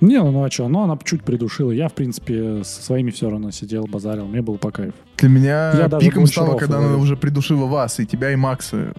[0.00, 1.72] Не, ну а что, ну она чуть придушила.
[1.72, 4.94] Я, в принципе, со своими все равно сидел, базарил, мне было по кайфу.
[5.16, 7.02] Для меня Я пиком стало, когда она говорю.
[7.02, 8.92] уже придушила вас, и тебя, и Макса.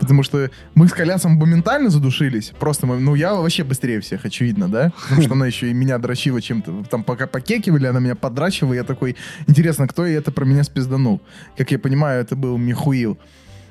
[0.00, 2.52] Потому что мы с Колясом моментально задушились.
[2.58, 4.92] Просто, мы- ну, я вообще быстрее всех, очевидно, да?
[5.04, 6.84] Потому что она еще и меня дрочила чем-то.
[6.90, 9.14] Там пока покекивали, она меня подрачивала, я такой,
[9.46, 11.20] интересно, кто и это про меня спизданул?
[11.56, 13.16] Как я понимаю, это был Михуил.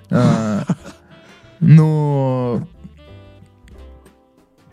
[0.10, 0.64] А,
[1.60, 2.66] Но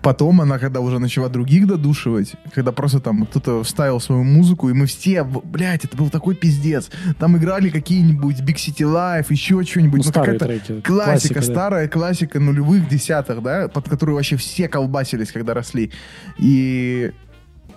[0.06, 4.72] Потом она, когда уже начала других додушивать, когда просто там кто-то вставил свою музыку, и
[4.72, 6.90] мы все, блядь, это был такой пиздец.
[7.18, 10.04] Там играли какие-нибудь Big City Life, еще что-нибудь.
[10.04, 10.80] Ну, Ну, какая-то треки.
[10.80, 11.42] классика, да.
[11.42, 15.90] старая классика нулевых, десятых, да, под которую вообще все колбасились, когда росли.
[16.38, 17.10] И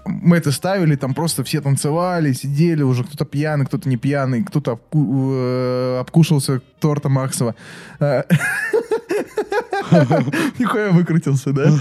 [0.06, 4.74] мы это ставили, там просто все танцевали, сидели уже, кто-то пьяный, кто-то не пьяный, кто-то
[4.74, 7.56] обку- э, обкушался торта Максова.
[10.60, 11.70] Нихуя выкрутился, да?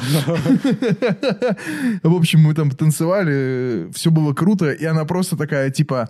[2.02, 6.08] В общем, мы там танцевали, все было круто, и она просто такая, типа,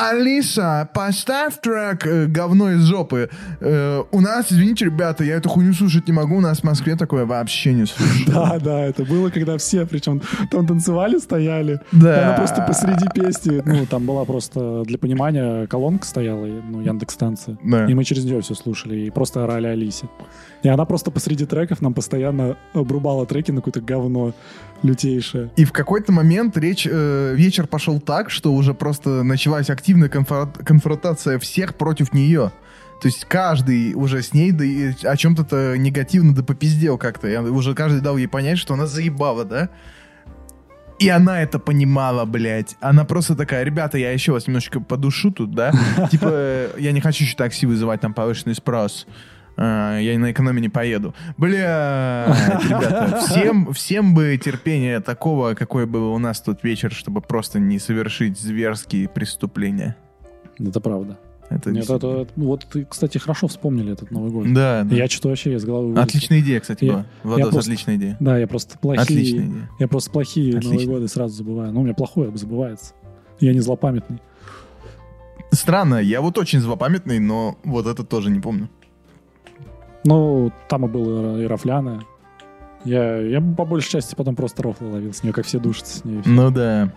[0.00, 3.28] Алиса, поставь трек э, «Говно из жопы».
[3.60, 6.94] Э, у нас, извините, ребята, я эту хуйню слушать не могу, у нас в Москве
[6.94, 8.08] такое вообще не слушаю.
[8.28, 11.80] Да, да, это было, когда все, причем там танцевали, стояли.
[11.90, 12.28] Да.
[12.28, 17.58] Она просто посреди песни, ну, там была просто, для понимания, колонка стояла, ну, Яндекс-станция.
[17.64, 17.86] Да.
[17.86, 20.08] И мы через нее все слушали, и просто орали Алисе.
[20.62, 24.32] И она просто посреди треков нам постоянно обрубала треки на какое-то говно
[24.82, 25.50] лютейшее.
[25.56, 30.64] И в какой-то момент речь, э, вечер пошел так, что уже просто началась активная конфро-
[30.64, 32.52] конфронтация всех против нее.
[33.00, 37.28] То есть каждый уже с ней да, и о чем-то негативно да попиздел как-то.
[37.28, 39.70] И уже каждый дал ей понять, что она заебала, да?
[40.98, 42.76] И она это понимала, блядь.
[42.80, 45.72] Она просто такая, ребята, я еще вас немножечко подушу тут, да?
[46.10, 49.06] Типа, э, я не хочу еще такси вызывать, там повышенный спрос.
[49.60, 51.14] А, Я на экономе не поеду.
[51.36, 52.26] Бля,
[52.64, 57.78] ребята, всем, всем бы терпение такого, какое было у нас тут вечер, чтобы просто не
[57.80, 59.96] совершить зверские преступления.
[60.60, 61.18] Это правда.
[61.50, 64.52] Это Нет, действительно- это, вот, кстати, хорошо вспомнили этот Новый год.
[64.52, 64.94] Да, да.
[64.94, 66.02] Я что-то вообще из головы вылетел.
[66.02, 67.06] Отличная идея, кстати, Я- была.
[67.24, 68.16] Владос, просто- отличная идея.
[68.20, 69.02] Да, я просто плохие...
[69.02, 69.70] Отличная идея.
[69.80, 70.92] Я просто плохие Новые Отлично.
[70.92, 71.72] годы сразу забываю.
[71.72, 72.92] Ну, у меня плохое забывается.
[73.40, 74.18] Я не злопамятный.
[75.50, 78.68] Странно, я вот очень злопамятный, но вот это тоже не помню.
[80.04, 82.02] Ну, там и было и Рафляна.
[82.84, 86.04] Я, я по большей части потом просто рофлы ловил с нее, как все душатся с
[86.04, 86.22] ней.
[86.24, 86.92] Ну да.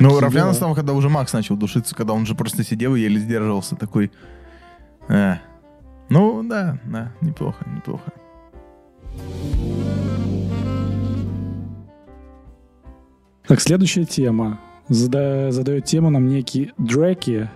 [0.00, 0.54] Ну, Такие Рафляна дела.
[0.54, 4.10] стал, когда уже Макс начал душиться, когда он же просто сидел и еле сдерживался, такой...
[5.08, 5.38] «А».
[6.08, 8.12] Ну, да, да, неплохо, неплохо.
[13.46, 14.60] Так, следующая тема.
[14.88, 17.48] Зада- задает тему нам некий Дреки.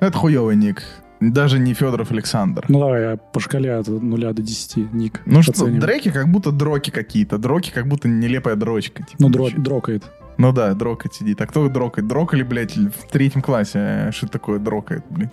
[0.00, 0.82] Ну, Это хуёвый ник.
[1.20, 2.64] Даже не Федоров Александр.
[2.68, 5.20] Ну, давай я по шкале от 0 до 10 ник.
[5.26, 5.80] Ну что, оцениваю.
[5.80, 7.38] дреки как будто дроки какие-то.
[7.38, 9.02] Дроки как будто нелепая дрочка.
[9.02, 9.56] типа, Ну, дро- вообще.
[9.58, 10.04] дрокает.
[10.36, 11.40] Ну да, дрокать сидит.
[11.40, 12.06] А кто дрокает?
[12.06, 13.78] Дрокали, блядь, в третьем классе.
[13.78, 15.30] А Что такое дрокает, блин?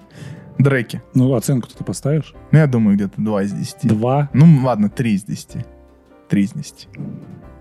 [0.57, 1.01] Дреки.
[1.13, 2.33] Ну, оценку ты поставишь?
[2.51, 3.87] Ну, я думаю, где-то 2 из 10.
[3.89, 4.29] Два.
[4.33, 5.57] Ну, ладно, 3 из 10.
[6.29, 6.87] 3 из 10.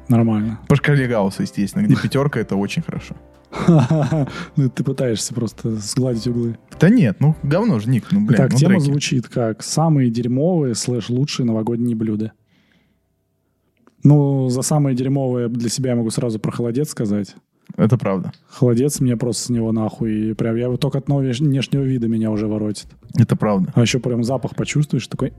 [0.08, 0.60] Нормально.
[0.68, 3.14] По шкале Гаусса, естественно, где пятерка, это очень хорошо.
[4.56, 6.58] Ну, ты пытаешься просто сгладить углы.
[6.78, 8.84] Да нет, ну, говно же ник, ну, блядь, так, ну, тема дреки.
[8.84, 12.32] звучит как «Самые дерьмовые слэш лучшие новогодние блюда».
[14.02, 17.34] Ну, за самые дерьмовые для себя я могу сразу про холодец сказать.
[17.76, 18.32] Это правда.
[18.48, 20.30] Холодец мне просто с него нахуй.
[20.30, 22.86] И прям я только от нового внешнего вида меня уже воротит.
[23.18, 23.72] Это правда.
[23.74, 25.32] А еще прям запах почувствуешь, такой,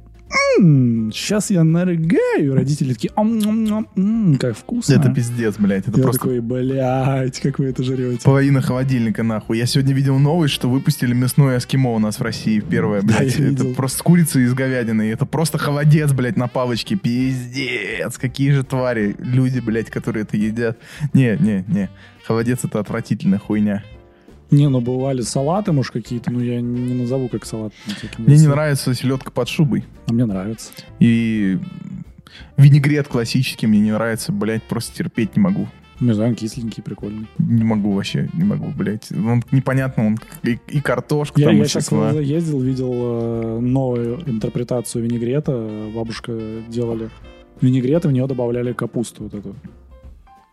[0.59, 2.55] сейчас я нарыгаю.
[2.55, 4.93] Родители такие, «Ам-ням-ням, м, как вкусно.
[4.93, 5.87] Это пиздец, блядь.
[5.87, 8.21] Это Я просто такой, блядь, как вы это жрете.
[8.23, 9.57] половина холодильника, нахуй.
[9.57, 12.59] Я сегодня видел новость, что выпустили мясное эскимо у нас в России.
[12.59, 13.37] Первое, Да, блядь.
[13.37, 13.75] я это видел.
[13.75, 15.09] просто с курицей и с говядиной.
[15.09, 16.95] Это просто холодец, блядь, на палочке.
[16.95, 18.17] Пиздец.
[18.17, 19.15] Какие же твари.
[19.19, 20.77] Люди, блядь, которые это едят.
[21.13, 21.89] Не, не, не.
[22.25, 23.83] Холодец это отвратительная хуйня.
[24.51, 27.73] Не, ну бывали салаты, может, какие-то, но я не назову как салат.
[28.17, 29.83] ну, Мне не нравится селедка под шубой.
[30.07, 30.71] А мне нравится.
[30.99, 31.57] И
[32.57, 35.67] винегрет классический мне не нравится, блядь, просто терпеть не могу.
[35.99, 37.27] Не знаю, он кисленький, прикольный.
[37.37, 39.11] Не могу вообще, не могу, блядь.
[39.11, 42.11] Он непонятно, он и, и картошка Я, там, и сейчас свекла.
[42.11, 45.89] ездил, видел э, новую интерпретацию винегрета.
[45.95, 47.09] Бабушка делали
[47.61, 49.55] винегрет, и в нее добавляли капусту вот эту.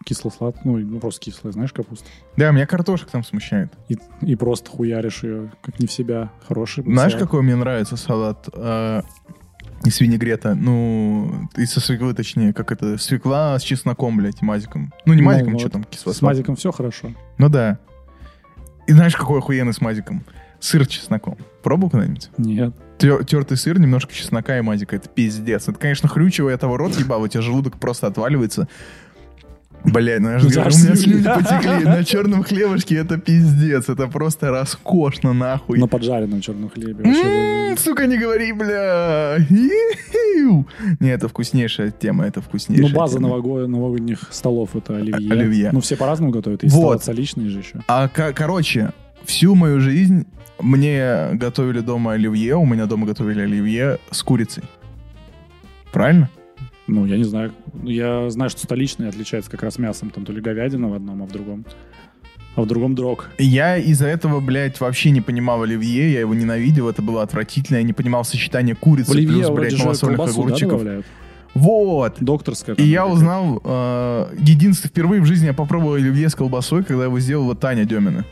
[0.04, 2.06] Кисло-сладкую, ну, ну, просто кислая, знаешь, капуста.
[2.36, 3.72] Да, меня картошка там смущает.
[3.88, 6.30] И, и просто хуяришь ее, как не в себя.
[6.46, 7.26] Хороший Знаешь, салат.
[7.26, 9.02] какой мне нравится салат э,
[9.84, 10.54] из винегрета?
[10.54, 14.92] Ну, и со свеклы, точнее, как это, свекла с чесноком, блядь, мазиком.
[15.06, 17.12] Ну, не Ну, мазиком, ну, что вот там, кисло С мазиком все хорошо.
[17.38, 17.78] Ну да.
[18.86, 20.24] И знаешь, какой охуенный с мазиком?
[20.58, 21.36] Сыр с чесноком.
[21.62, 22.30] Пробовал когда-нибудь?
[22.38, 22.74] Нет.
[22.98, 24.94] Тер- Тертый сыр, немножко чеснока и мазика.
[24.94, 25.68] Это пиздец.
[25.68, 28.68] Это, конечно, хрючево, я того рот ебал, у тебя желудок просто отваливается.
[29.84, 31.22] Блядь, ну я же У тебя говорю, у меня слюни.
[31.24, 31.84] потекли.
[31.84, 33.88] На черном хлебушке это пиздец.
[33.88, 35.78] Это просто роскошно, нахуй.
[35.78, 37.02] На поджаренном черном хлебе.
[37.04, 39.38] вообще М, Сука, не говори, бля.
[41.00, 43.28] Не, это вкуснейшая тема, это Ну, вкуснейшая база тема.
[43.28, 45.32] нового- новогодних столов это оливье.
[45.32, 45.70] Оливье.
[45.72, 46.62] Ну, все по-разному готовят.
[46.62, 47.02] Есть Вот.
[47.02, 47.80] столичный же еще.
[47.88, 48.92] А, ко- короче,
[49.24, 50.26] всю мою жизнь
[50.60, 54.62] мне готовили дома оливье, у меня дома готовили оливье с курицей.
[55.92, 56.28] Правильно?
[56.86, 57.52] Ну, я не знаю.
[57.84, 60.10] Я знаю, что столичный отличается как раз мясом.
[60.10, 61.64] Там то ли говядина в одном, а в другом.
[62.54, 63.30] А в другом дрог.
[63.38, 67.82] Я из-за этого, блядь, вообще не понимал оливье, я его ненавидел, это было отвратительно, я
[67.82, 70.70] не понимал сочетание курицы оливье плюс, блядь, малосольных да, огурчиков.
[70.72, 71.06] добавляют?
[71.54, 72.16] вот!
[72.20, 72.76] Докторская.
[72.76, 77.18] И я узнал, э, единственное, впервые в жизни я попробовал оливье с колбасой, когда его
[77.20, 78.26] сделала Таня Демина.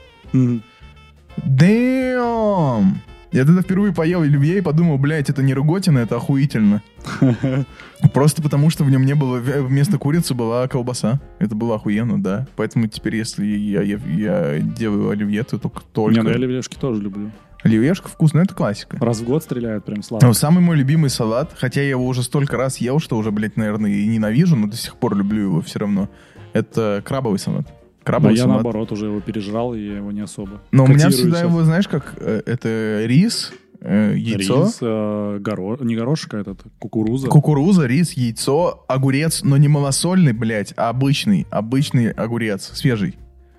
[1.39, 2.97] Damn!
[3.33, 6.83] Я тогда впервые поел оливье и подумал, блядь, это не рыготина, это охуительно.
[8.13, 11.21] Просто потому, что в нем не было, вместо курицы была колбаса.
[11.39, 12.49] Это было охуенно, да.
[12.57, 15.83] Поэтому теперь, если я, я, я делаю оливье, то только...
[15.93, 16.15] только...
[16.15, 17.31] Не, ну я оливьешки тоже люблю.
[17.63, 18.97] Оливьешка вкусная, это классика.
[19.01, 20.27] Раз в год стреляют прям сладко.
[20.27, 23.57] Ну, самый мой любимый салат, хотя я его уже столько раз ел, что уже, блядь,
[23.57, 26.09] наверное, и ненавижу, но до сих пор люблю его все равно.
[26.53, 27.67] Это крабовый салат.
[28.05, 28.57] Крабовый А я салат.
[28.63, 30.61] наоборот уже его пережрал, и я его не особо.
[30.73, 31.51] Но у меня всегда сейчас.
[31.51, 36.63] его, знаешь, как э, это рис, э, яйцо, Рис, э, горо- не горошек, а этот,
[36.79, 37.29] кукуруза.
[37.29, 43.17] кукуруза, рис, яйцо, огурец, но не малосольный, блядь, а обычный, обычный огурец, свежий.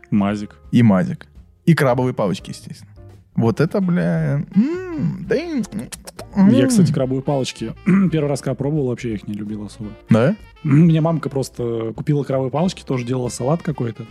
[0.10, 0.58] Мазик.
[0.72, 1.28] И мазик.
[1.66, 2.90] И крабовые палочки, естественно.
[3.36, 4.44] Вот это, бля...
[4.56, 5.64] м, да и-
[6.52, 7.74] Я, кстати, крабовые палочки
[8.12, 9.92] первый раз, когда пробовал, вообще их не любил особо.
[10.10, 10.36] Да?
[10.64, 14.06] Мне мамка просто купила крабовые палочки, тоже делала салат какой-то.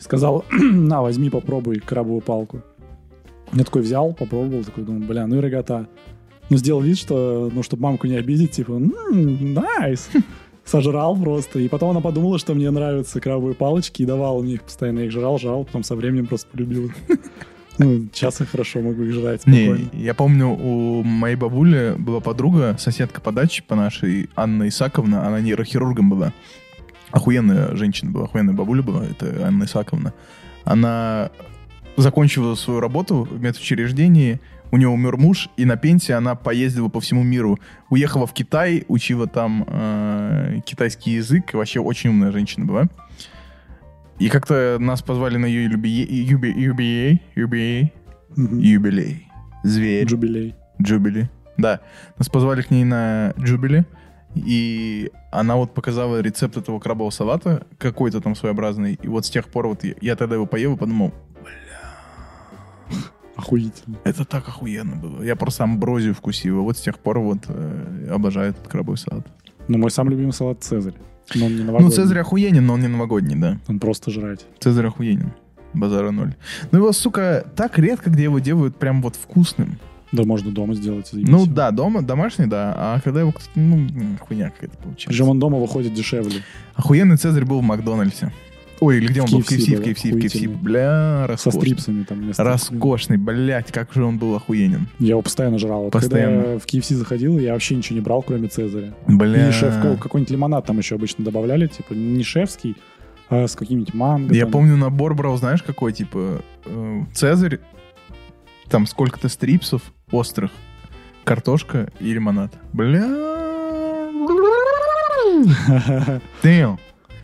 [0.00, 2.62] Сказала, на, возьми, попробуй крабовую палку.
[3.52, 5.86] Я такой взял, попробовал, такой думаю, бля, ну и рогота.
[6.48, 10.08] Ну, сделал вид, что, ну, чтобы мамку не обидеть, типа, «М, найс.
[10.64, 11.58] Сожрал просто.
[11.58, 15.00] И потом она подумала, что мне нравятся крабовые палочки, и давала мне их постоянно.
[15.00, 16.90] Я их жрал, жрал, потом со временем просто полюбил.
[17.78, 19.88] Ну, сейчас я хорошо могу их жрать спокойно.
[19.94, 25.26] Не, я помню, у моей бабули была подруга, соседка по даче по нашей, Анна Исаковна,
[25.26, 26.34] она нейрохирургом была.
[27.10, 30.12] Охуенная женщина была, охуенная бабуля была, это Анна Исаковна.
[30.64, 31.30] Она
[31.96, 34.40] закончила свою работу в медучреждении,
[34.72, 37.58] у нее умер муж, и на пенсии она поездила по всему миру.
[37.88, 42.88] Уехала в Китай, учила там э, китайский язык, вообще очень умная женщина была.
[44.20, 47.92] И как-то нас позвали на ее юбилей, юбилей, юбилей,
[48.36, 49.26] юбилей.
[49.64, 50.06] Зверь.
[50.06, 50.54] Джубилей.
[50.80, 51.30] Джубили.
[51.56, 51.80] Да.
[52.18, 53.84] Нас позвали к ней на Джубили.
[54.34, 58.98] И она вот показала рецепт этого крабового салата, какой-то там своеобразный.
[59.02, 61.12] И вот с тех пор вот я, я тогда его поел и подумал,
[63.36, 63.98] Охуительно.
[64.04, 65.22] это так охуенно было.
[65.22, 66.62] Я просто амброзию вкусил.
[66.62, 69.26] Вот с тех пор вот э, обожаю этот крабовый салат.
[69.68, 70.94] Ну, мой самый любимый салат Цезарь.
[71.34, 71.88] Но он не новогодний.
[71.88, 73.58] Ну, Цезарь охуенен, но он не новогодний, да.
[73.68, 74.44] Он просто жрать.
[74.58, 75.32] Цезарь охуенен.
[75.72, 76.34] Базара ноль.
[76.72, 79.78] Но его, сука, так редко, где его делают прям вот вкусным.
[80.12, 81.08] Да, можно дома сделать.
[81.10, 81.30] заебись.
[81.30, 82.74] Ну да, дома, домашний, да.
[82.76, 83.88] А когда его, ну,
[84.20, 85.08] хуйня какая-то получается.
[85.08, 86.42] Причем он дома выходит дешевле.
[86.74, 88.32] Охуенный Цезарь был в Макдональдсе.
[88.80, 89.42] Ой, или где он был?
[89.42, 90.48] В KFC в KFC, в KFC.
[90.48, 91.60] Бля, Со роскошный.
[91.60, 92.42] стрипсами там вместо.
[92.42, 94.88] Роскошный, блядь, как же он был охуенен.
[94.98, 95.84] Я его постоянно жрал.
[95.84, 96.42] Вот Постоянно.
[96.42, 98.94] Когда в KFC заходил, я вообще ничего не брал, кроме Цезаря.
[99.06, 99.50] Бля.
[99.50, 102.74] И шеф какой-нибудь лимонад там еще обычно добавляли, типа не шефский,
[103.28, 104.34] а с каким-нибудь манго.
[104.34, 104.52] Я там.
[104.52, 107.60] помню набор брал, знаешь, какой, типа, э, Цезарь,
[108.70, 110.50] там сколько-то стрипсов острых,
[111.24, 112.52] картошка и лимонад.
[112.72, 113.06] Бля.
[116.42, 116.78] Damn.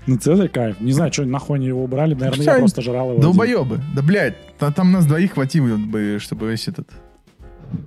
[0.06, 0.80] Ну, Цезарь кайф.
[0.80, 2.14] Не знаю, что нахуй они его убрали.
[2.14, 3.10] Наверное, я просто жрал его.
[3.12, 3.22] один.
[3.22, 3.80] Долбоебы.
[3.94, 6.88] Да, блядь, та- там нас двоих хватило бы, чтобы весь этот...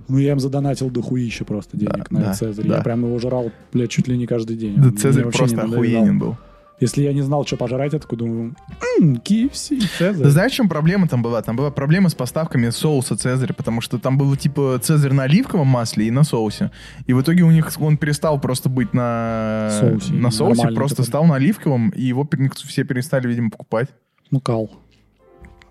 [0.08, 2.66] Ну, я им задонатил дохуища просто денег Да, на да, Цезарь.
[2.68, 2.76] да.
[2.76, 4.74] Я прям его жрал, блядь, чуть ли не каждый день.
[4.76, 6.36] Да, Цезарь просто охуенен был.
[6.80, 8.54] Если я не знал, что пожрать, я такой думаю,
[9.00, 10.28] «М, KFC, Цезарь.
[10.28, 11.42] Знаешь, в чем проблема там была?
[11.42, 15.66] Там была проблема с поставками соуса Цезаря, потому что там было типа Цезарь на оливковом
[15.66, 16.70] масле и на соусе.
[17.06, 21.08] И в итоге у них он перестал просто быть на Соусе, на соусе просто такой.
[21.08, 22.26] стал на оливковом, и его
[22.66, 23.88] все перестали, видимо, покупать.
[24.30, 24.70] Ну, кал.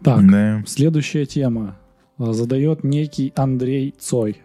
[0.04, 0.64] Так, Да.
[0.68, 1.78] следующая тема.
[2.18, 4.42] А, Задает некий Андрей Цой.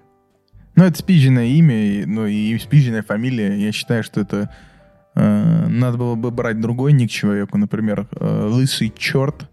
[0.77, 3.55] Ну, это спизженное имя, ну и спизженная фамилия.
[3.61, 4.51] Я считаю, что это
[5.15, 9.49] надо было бы брать другой ник человеку, например, э, лысый черт.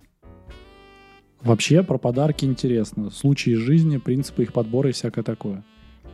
[1.41, 3.09] Вообще про подарки интересно.
[3.09, 5.63] Случаи из жизни, принципы их подбора и всякое такое.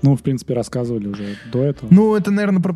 [0.02, 1.90] Ну, в принципе, рассказывали уже до этого.
[1.92, 2.74] Ну, это, наверное, про,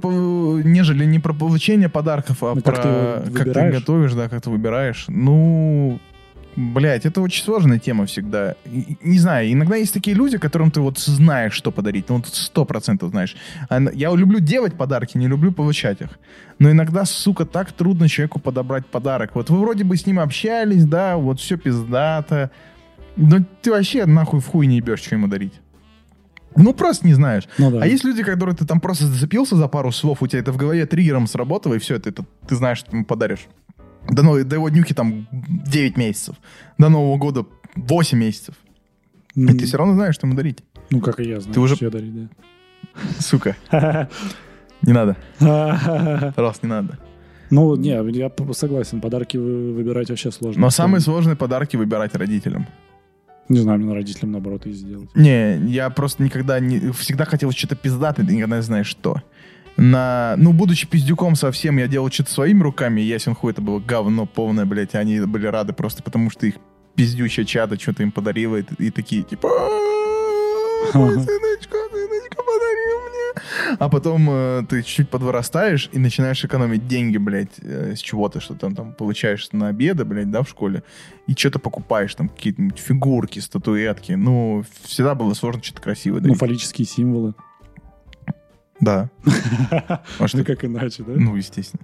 [0.63, 4.41] нежели не про получение подарков, а Ну, про как ты как ты готовишь, да, как
[4.41, 5.05] ты выбираешь.
[5.07, 5.99] Ну,
[6.55, 8.55] блядь, это очень сложная тема всегда.
[8.65, 12.09] И- Не знаю, иногда есть такие люди, которым ты вот знаешь, что подарить.
[12.09, 13.35] Ну, вот сто процентов знаешь.
[13.69, 16.09] А Я люблю делать подарки, не люблю получать их.
[16.59, 19.31] Но иногда, сука, так трудно человеку подобрать подарок.
[19.33, 22.51] Вот вы вроде бы с ним общались, да, вот все пиздато.
[23.15, 25.53] Но ты вообще нахуй в хуй не ебешь, что ему дарить.
[26.55, 27.43] Ну, просто не знаешь.
[27.57, 27.79] Ну да.
[27.81, 30.57] А есть люди, которые ты там просто зацепился за пару слов, у тебя это в
[30.57, 33.47] голове триггером сработало, и все, это, это ты знаешь, что ты ему подаришь.
[34.11, 36.35] До, новой- до его днюхи там 9 месяцев.
[36.77, 37.45] До Нового года
[37.75, 38.55] 8 месяцев.
[39.35, 40.59] И ты все равно знаешь, что ему дарить.
[40.89, 42.29] Ну, как и я знаю, Ты уже- что дарить,
[43.19, 44.09] Сука, да.
[44.81, 45.15] не надо.
[46.35, 46.97] Раз, не надо.
[47.49, 50.61] Ну, не, я согласен, подарки вы- выбирать вообще сложно.
[50.61, 52.67] Но самые сложные подарки выбирать родителям.
[53.49, 55.09] Не знаю, мне родителям, наоборот, их сделать.
[55.15, 56.91] Не, я просто никогда не...
[56.93, 59.21] Всегда хотел что-то пиздатое, ты никогда не знаешь что.
[59.77, 60.35] На...
[60.37, 64.65] Ну, будучи пиздюком совсем, я делал что-то своими руками, ясен хуй, это было говно полное,
[64.65, 66.55] блядь, они были рады просто потому, что их
[66.95, 69.47] пиздючая чада что-то им подарила, и, и такие, типа...
[70.93, 73.77] мой сыночка, сыночка подарил мне.
[73.79, 78.55] А потом э, ты чуть-чуть подвырастаешь и начинаешь экономить деньги, блядь, э, с чего-то, что
[78.55, 80.83] там, там получаешь на обеды, блядь, да, в школе,
[81.27, 84.13] и что-то покупаешь, там, какие-то фигурки, статуэтки.
[84.13, 86.21] Ну, всегда было сложно что-то красивое.
[86.21, 87.33] Ну, фаллические символы.
[88.81, 89.09] Да.
[89.85, 90.01] А
[90.33, 91.13] Ну, как иначе, да?
[91.15, 91.83] Ну, естественно.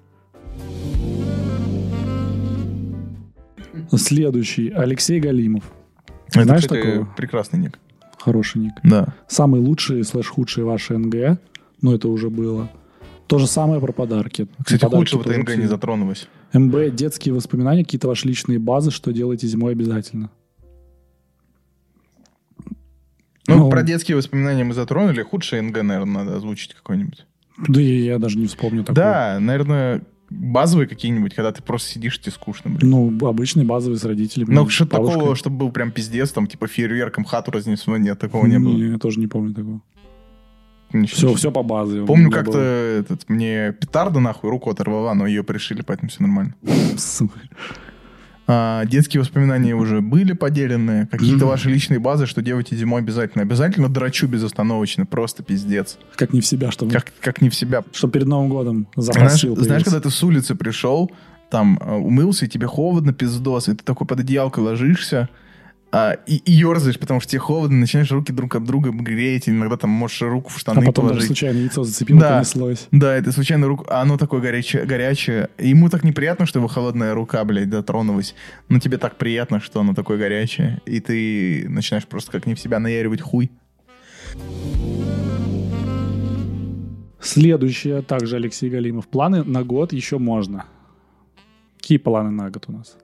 [3.96, 4.70] Следующий.
[4.70, 5.64] Алексей Галимов.
[6.30, 7.08] Это, Знаешь кстати, такого?
[7.16, 7.80] прекрасный ник.
[8.18, 8.74] Хороший ник.
[8.84, 9.14] Да.
[9.28, 11.40] Самый лучший слэш худший ваш НГ.
[11.82, 12.70] Ну, это уже было.
[13.28, 14.48] То же самое про подарки.
[14.64, 16.28] Кстати, Подарки худшего тоже ТНГ не затронулось.
[16.54, 20.30] МБ, детские воспоминания, какие-то ваши личные базы, что делаете зимой обязательно.
[23.48, 23.70] Ну, Ну.
[23.70, 25.24] про детские воспоминания мы затронули.
[25.24, 27.26] Худшее НГ, наверное, надо озвучить какой-нибудь.
[27.68, 28.96] Да я даже не вспомню такого.
[28.96, 32.90] Да, наверное, базовые какие-нибудь, когда ты просто сидишь, тебе скучно, блин.
[32.90, 34.54] Ну, обычный базовый с родителями.
[34.54, 38.60] Ну, что такого, чтобы был прям пиздец, там, типа, фейерверком хату разнесло, нет, такого не
[38.60, 38.76] было.
[38.78, 39.82] Я тоже не помню такого.
[40.94, 41.36] Ничего, Все, ничего.
[41.36, 42.06] все по базе.
[42.06, 46.54] Помню, как-то этот, мне петарда нахуй руку оторвала, но ее пришили, поэтому все нормально.
[48.50, 51.08] А, детские воспоминания уже были поделены.
[51.08, 53.42] Какие-то ваши личные базы, что делаете зимой обязательно.
[53.42, 55.98] Обязательно драчу безостановочно, просто пиздец.
[56.16, 57.84] Как не в себя, чтобы, Как, как не в себя.
[57.92, 61.12] чтобы перед Новым годом запас Знаешь, знаешь, когда ты с улицы пришел,
[61.50, 65.30] там э, умылся, и тебе холодно, пиздос, и ты такой под одеялко ложишься,
[65.92, 69.78] а, и, и ерзаешь, потому что тебе холодно, начинаешь руки друг от друга греть, иногда
[69.78, 71.28] там можешь руку в а штаны потом даже положить.
[71.28, 72.34] случайно яйцо зацепило, Да.
[72.36, 72.88] понеслось.
[72.92, 75.50] Да, это случайно руку, а оно такое горячее, горячее.
[75.58, 78.36] Ему так неприятно, что его холодная рука, блядь, дотронулась.
[78.70, 80.82] Но тебе так приятно, что оно такое горячее.
[80.86, 83.50] И ты начинаешь просто как не в себя наяривать хуй.
[87.20, 89.08] Следующее, также Алексей Галимов.
[89.08, 90.66] Планы на год еще можно.
[91.78, 92.98] Какие планы на год у нас?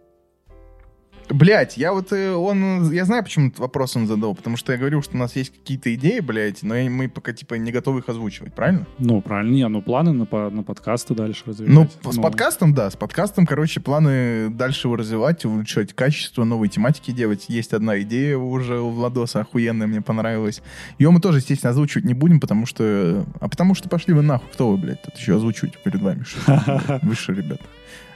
[1.29, 4.77] Блять, я вот, э, он, я знаю, почему этот вопрос он задал, потому что я
[4.77, 8.09] говорил, что у нас есть какие-то идеи, блядь, но мы пока, типа, не готовы их
[8.09, 8.85] озвучивать, правильно?
[8.99, 11.73] Ну, правильно, не, ну планы на, по- на подкасты дальше развивать.
[12.03, 17.11] Ну, с подкастом, да, с подкастом, короче, планы дальше его развивать, улучшать качество, новые тематики
[17.11, 17.45] делать.
[17.47, 20.61] Есть одна идея уже у Владоса, охуенная, мне понравилась.
[20.99, 23.25] Ее мы тоже, естественно, озвучивать не будем, потому что...
[23.39, 26.23] А потому что пошли вы нахуй, кто вы, блядь, тут еще озвучивать перед вами?
[27.01, 27.63] Выше, ребята.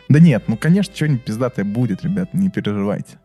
[0.10, 3.18] Да нет, ну, конечно, что-нибудь пиздатое будет, ребят, не переживайте.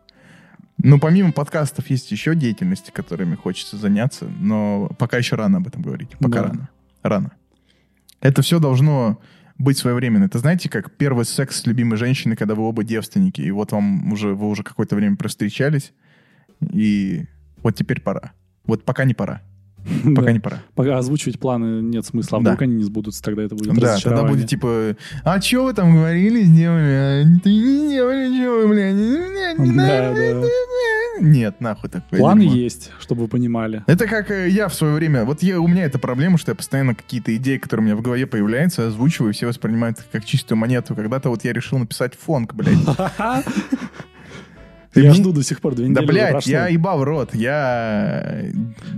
[0.77, 5.81] Ну, помимо подкастов есть еще деятельности, которыми хочется заняться, но пока еще рано об этом
[5.81, 6.09] говорить.
[6.19, 6.47] Пока Да.
[6.49, 6.69] рано.
[7.03, 7.31] Рано.
[8.21, 9.21] Это все должно
[9.57, 10.25] быть своевременно.
[10.25, 14.11] Это знаете, как первый секс с любимой женщиной, когда вы оба девственники, и вот вам
[14.11, 15.93] уже, вы уже какое-то время простречались,
[16.71, 17.25] и
[17.61, 18.31] вот теперь пора.
[18.65, 19.41] Вот пока не пора.
[20.15, 20.63] Пока не пора.
[20.75, 24.23] Пока озвучивать планы нет смысла, а вдруг они не сбудутся, тогда это будет Да, тогда
[24.23, 27.23] будет типа, а что вы там говорили, сделали?
[27.23, 28.95] А ты не сделали, что вы, блядь?
[28.95, 30.33] Не, не Да, надо, да.
[30.33, 30.93] не, не».
[31.19, 32.53] Нет, нахуй такое дерьмо.
[32.55, 33.83] есть, чтобы вы понимали.
[33.85, 35.25] Это как э, я в свое время.
[35.25, 38.01] Вот я, у меня эта проблема, что я постоянно какие-то идеи, которые у меня в
[38.01, 40.95] голове появляются, озвучиваю, и все воспринимают их как чистую монету.
[40.95, 42.77] Когда-то вот я решил написать фонк, блядь.
[44.95, 47.33] Я жду до сих пор, две Да, недели уже блядь, я ебал в рот.
[47.35, 48.45] Я...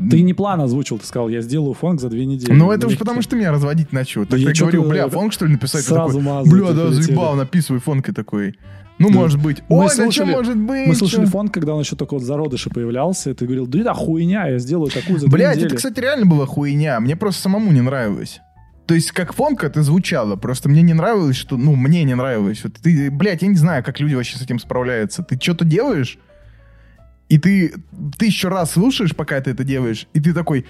[0.09, 2.51] Ты не план озвучил, ты сказал, я сделаю фонг за две недели.
[2.51, 2.99] Ну, это уж Легкий.
[3.05, 4.25] потому, что меня разводить начал.
[4.25, 5.83] Так я говорю, бля, фонк, что ли, написать?
[5.83, 8.09] Сразу Бля, да, заебал, написывай фонк.
[8.09, 8.55] И такой,
[8.97, 9.15] ну, Да.
[9.15, 9.63] может быть.
[9.69, 10.87] Мы Ой, да что слушали- может быть?
[10.87, 13.79] Мы слушали чё?» фонд, когда он еще только вот зародыши появлялся, и ты говорил, да
[13.79, 15.67] это хуйня, я сделаю такую за две Блядь, недели.
[15.67, 16.99] это, кстати, реально была хуйня.
[16.99, 18.41] Мне просто самому не нравилось.
[18.85, 22.63] То есть, как фонка это звучало, просто мне не нравилось, что, ну, мне не нравилось.
[22.63, 25.23] Вот ты, блядь, я не знаю, как люди вообще с этим справляются.
[25.23, 26.19] Ты что-то делаешь,
[27.27, 27.73] и ты
[28.17, 30.65] тысячу раз слушаешь, пока ты это делаешь, и ты такой,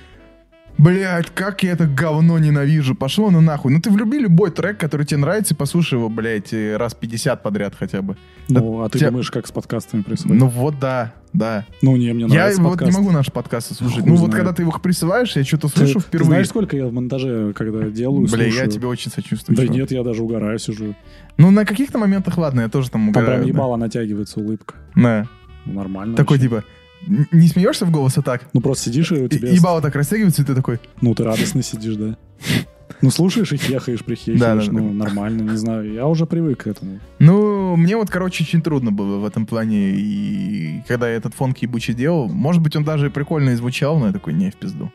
[0.77, 3.71] блядь, как я это говно ненавижу, пошло на нахуй.
[3.71, 7.41] Ну, ты влюби любой трек, который тебе нравится, и послушай его, блядь, э, раз 50
[7.43, 8.17] подряд хотя бы.
[8.49, 10.37] Ну, а ты Тебя- думаешь, как с подкастами происходит?
[10.39, 11.65] Ну, вот да, да.
[11.81, 12.97] Ну, не, мне Я нравится вот не подкаст.
[12.99, 13.99] могу наши подкасты слушать.
[14.01, 14.35] Хуй ну, вот знает.
[14.35, 16.27] когда ты его присылаешь, я что-то Ты- слышу ты впервые.
[16.27, 18.71] знаешь, сколько я в монтаже, когда делаю, Бля, я слушаю?
[18.71, 19.55] тебе очень сочувствую.
[19.57, 19.77] Да чувак.
[19.77, 20.95] нет, я даже угораю, сижу.
[21.37, 23.29] Ну, на каких-то моментах, ладно, я тоже там Там угораю.
[23.29, 23.47] прям да.
[23.47, 24.75] ебало натягивается улыбка.
[24.95, 25.27] Да.
[25.65, 26.15] Нормально.
[26.15, 26.49] Такой, вообще.
[26.49, 26.63] типа,
[27.07, 28.47] не смеешься в голос, а так?
[28.53, 29.49] Ну, просто сидишь, и у тебя...
[29.49, 32.17] Ебало так растягивается, и ты такой, Ну, ты радостно сидишь, да.
[33.01, 34.39] Ну, слушаешь и хехаешь, прихехаешь.
[34.39, 34.71] Да, да, да.
[34.71, 35.91] ну, нормально, не знаю.
[35.91, 36.99] Я уже привык к этому.
[37.19, 39.91] ну, мне вот, короче, очень трудно было в этом плане.
[39.91, 44.07] И когда я этот фон ебучий делал, может быть, он даже прикольно и звучал, но
[44.07, 44.91] я такой, не в пизду.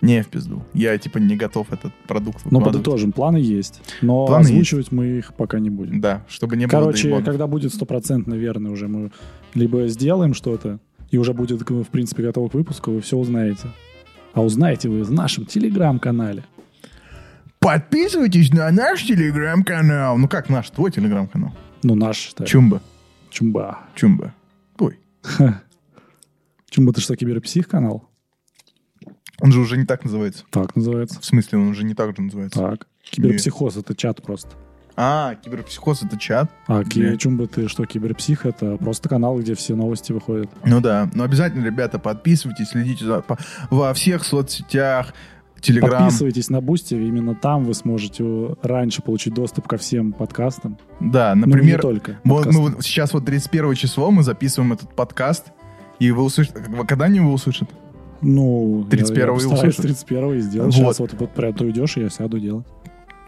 [0.00, 0.64] Не в пизду.
[0.72, 2.72] Я, типа, не готов этот продукт выкладывать.
[2.72, 3.82] подытожим, планы есть.
[4.00, 6.00] Но Планы озвучивать мы их пока не будем.
[6.00, 9.10] Да, чтобы не было Короче, когда будет стопроцентно верно уже, мы
[9.54, 10.78] либо сделаем что-то,
[11.10, 13.68] и уже будет, в принципе, готово к выпуску, вы все узнаете.
[14.32, 16.44] А узнаете вы в нашем телеграм-канале.
[17.58, 20.16] Подписывайтесь на наш телеграм-канал.
[20.16, 20.70] Ну как наш?
[20.70, 21.52] Твой телеграм-канал.
[21.82, 22.46] Ну, наш, считай.
[22.46, 22.80] Чумба.
[23.30, 23.80] Чумба.
[23.94, 24.34] Чумба.
[24.78, 24.98] Ой.
[26.70, 28.08] Чумба, ты что, киберпсих канал?
[29.40, 30.44] Он же уже не так называется.
[30.50, 31.20] Так называется.
[31.20, 32.58] В смысле, он уже не так же называется.
[32.58, 32.86] Так.
[33.02, 34.50] Киберпсихоз— это чат просто.
[34.96, 36.50] А, киберпсихоз— это чат?
[36.66, 40.50] А ки- чумба ты что, киберпсих— это просто канал, где все новости выходят.
[40.64, 41.08] Ну да.
[41.14, 43.38] Но обязательно, ребята, подписывайтесь, следите за, по-
[43.70, 45.14] во всех соцсетях,
[45.60, 46.04] Телеграм.
[46.04, 50.78] Подписывайтесь на Boosty, именно там вы сможете э, раньше получить доступ ко всем подкастам.
[51.00, 52.18] Да, Ну, не например, только.
[52.24, 52.52] подкастам.
[52.54, 55.48] ну, вот сейчас вот 31 число мы записываем этот подкаст,
[55.98, 56.58] и вы услышите...
[56.88, 57.68] Когда они его услышат?
[58.22, 59.82] Ну, 31-го я, я и услышат.
[59.82, 60.74] 31 и сделать.
[60.74, 60.82] Вот.
[60.94, 62.66] Сейчас вот, вот прям ты уйдешь, и я сяду делать.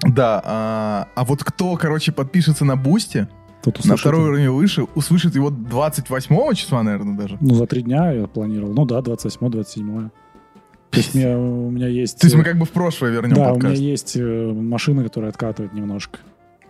[0.03, 3.29] Да, а, а вот кто, короче, подпишется на Boosty,
[3.63, 7.39] Тут на второй уровень выше, услышит его 28 числа, наверное, даже.
[7.41, 8.75] Ну, за три дня я планировал.
[8.75, 10.11] Ну да, 28-27.
[10.91, 12.19] То есть мне- у меня есть...
[12.19, 13.81] То есть мы э, как бы в прошлое вернем Да, у меня подкаст.
[13.81, 16.19] есть э, машина, которая откатывает немножко.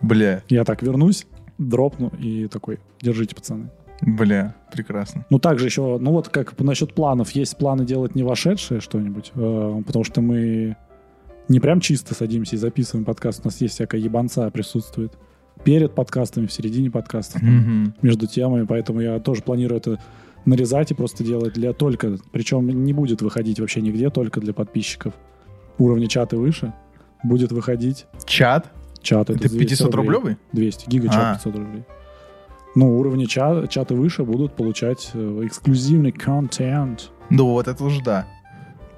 [0.01, 1.25] Бля, Я так вернусь,
[1.57, 3.69] дропну и такой, держите, пацаны.
[4.01, 5.25] бля, прекрасно.
[5.29, 7.31] Ну, также еще, ну вот как насчет планов.
[7.31, 10.77] Есть планы делать не вошедшее что-нибудь, э, потому что мы
[11.49, 13.41] не прям чисто садимся и записываем подкаст.
[13.43, 15.13] У нас есть всякая ебанца присутствует.
[15.63, 17.93] Перед подкастами, в середине подкастов, Мгм.
[18.01, 18.65] между темами.
[18.65, 19.99] Поэтому я тоже планирую это
[20.45, 22.17] нарезать и просто делать для только...
[22.31, 25.13] Причем не будет выходить вообще нигде, только для подписчиков.
[25.77, 26.73] Уровня чата выше.
[27.23, 28.71] Будет выходить Чат?
[29.01, 29.29] чат.
[29.29, 30.37] Это 200 500 рублевый?
[30.53, 31.33] 200, гигачат А.
[31.35, 31.83] 500 рублей.
[32.75, 37.11] Ну, уровни ча- чата выше будут получать э, эксклюзивный контент.
[37.29, 38.27] Ну вот это уже да.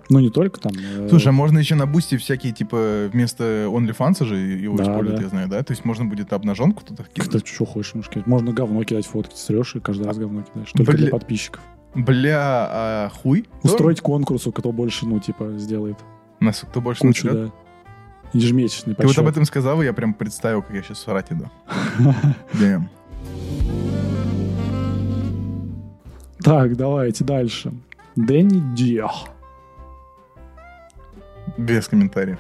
[0.10, 0.72] Ну, не только там.
[0.78, 5.16] э, Слушай, а можно еще на бусте всякие, типа, вместо OnlyFans же его Да, использовать,
[5.18, 5.24] да.
[5.24, 5.64] я знаю, да?
[5.64, 7.48] То есть можно будет обнаженку туда Ты кидать?
[7.48, 8.28] что хочешь, можешь кидать.
[8.28, 10.72] Можно говно кидать, фотки срешь и каждый раз говно кидаешь.
[10.74, 11.02] Только Бля.
[11.02, 11.62] для подписчиков.
[11.96, 12.40] Бля,
[12.70, 13.48] а хуй?
[13.64, 15.98] Устроить конкурс, у кто больше, ну, типа, сделает
[16.40, 17.46] Нас кто больше кучу, насрет?
[17.48, 17.52] да.
[18.34, 21.50] Ежемесячный Ты вот об этом сказал, и я прям представил, как я сейчас срать иду.
[26.44, 27.74] Так, давайте дальше.
[28.16, 29.10] Дэнни Дио.
[31.58, 32.40] Без комментариев.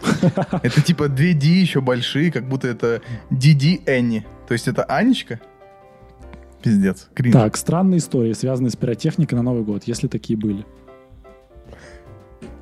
[0.64, 4.26] Это типа две D еще большие, как будто это Диди Энни.
[4.48, 5.40] То есть это Анечка?
[6.62, 7.08] Пиздец.
[7.14, 7.34] Кринж.
[7.34, 10.66] Так, странные истории, связанные с пиротехникой на Новый год, если такие были.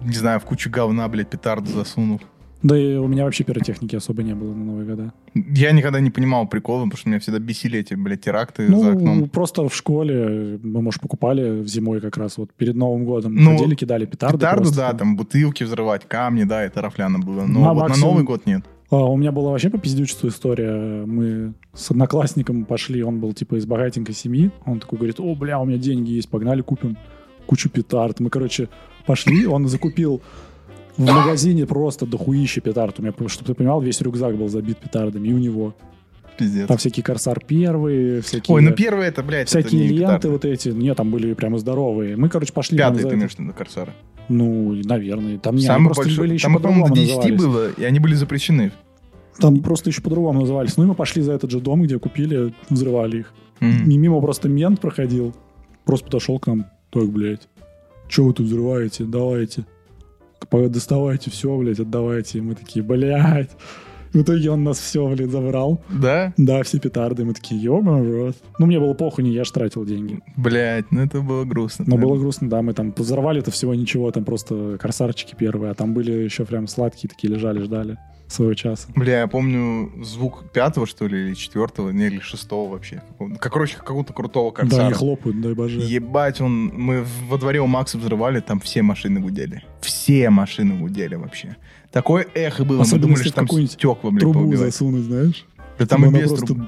[0.02, 2.22] Не знаю, в кучу говна, блядь, петарду засунул.
[2.64, 5.14] Да и у меня вообще пиротехники особо не было на Новые года.
[5.34, 8.92] Я никогда не понимал прикола, потому что меня всегда бесили эти, блядь, теракты Ну, за
[8.94, 9.30] окном.
[9.30, 13.36] просто в школе мы, может, покупали в зимой как раз вот перед Новым годом.
[13.36, 14.38] Ну, ходили, кидали петарды.
[14.38, 17.46] Петарду, просто да, там бутылки взрывать, камни, да, это рафляно было.
[17.46, 18.64] Но Ну, а вот на максимум- Новый год нет.
[18.92, 21.06] А, у меня была вообще по пиздючеству история.
[21.06, 24.52] Мы с одноклассником пошли, он был типа из богатенькой семьи.
[24.66, 26.96] Он такой говорит, о, бля, у меня деньги есть, погнали купим
[27.46, 28.20] кучу петард.
[28.20, 28.70] Мы, короче,
[29.06, 30.22] пошли, он закупил
[30.98, 33.00] в магазине просто дохуище петард.
[33.00, 35.76] У меня, чтобы ты понимал, весь рюкзак был забит петардами, и у него.
[36.38, 36.68] Пиздец.
[36.68, 38.56] Там всякие Корсар первые, всякие...
[38.56, 40.30] Ой, ну первое это, блядь, это Всякие не ленты петарды.
[40.30, 42.18] вот эти, нет, там были прямо здоровые.
[42.18, 42.78] Мы, короче, пошли...
[42.78, 43.16] Пятый, ты это.
[43.16, 43.94] имеешь в виду, Корсара.
[44.30, 45.38] Ну, наверное.
[45.38, 46.24] Там не, Самый просто большой.
[46.26, 47.42] были еще Там, по-моему, по-другому до 10 назывались.
[47.44, 48.72] было, и они были запрещены.
[49.38, 50.76] Там просто еще по-другому назывались.
[50.78, 53.34] Ну и мы пошли за этот же дом, где купили, взрывали их.
[53.60, 53.88] М.
[53.90, 55.36] И мимо просто мент проходил.
[55.86, 56.66] Просто подошел к нам.
[56.90, 57.48] Так, блядь,
[58.08, 59.04] что вы тут взрываете?
[59.04, 59.66] Давайте.
[60.52, 62.38] Доставайте все, блядь, отдавайте.
[62.38, 63.52] И мы такие, блядь.
[64.14, 65.82] В итоге он нас все, блядь, забрал.
[65.90, 66.34] Да?
[66.38, 67.26] Да, все петарды.
[67.26, 68.36] Мы такие, ё рот.
[68.60, 70.20] Ну, мне было похуй, не я ж тратил деньги.
[70.38, 71.86] Блядь, ну это было грустно.
[71.88, 72.02] Но да.
[72.04, 76.12] было грустно, да, мы там взорвали-то всего ничего, там просто корсарчики первые, а там были
[76.12, 77.98] еще прям сладкие такие лежали, ждали
[78.28, 78.88] своего часа.
[78.96, 83.02] Бля, я помню звук пятого, что ли, или четвертого, не, или шестого вообще.
[83.40, 84.86] Как, короче, какого-то крутого Да, корсара.
[84.86, 85.80] они хлопают, дай боже.
[85.80, 89.64] Ебать, он, мы во дворе у Макса взрывали, там все машины гудели.
[89.82, 91.58] Все машины гудели вообще.
[91.94, 94.74] Такое эхо было, мы Особенно, думали, если что там стекла, блядь, Трубу поубивать.
[94.74, 95.46] засунуть, знаешь?
[95.78, 96.60] Да там и без просто труб.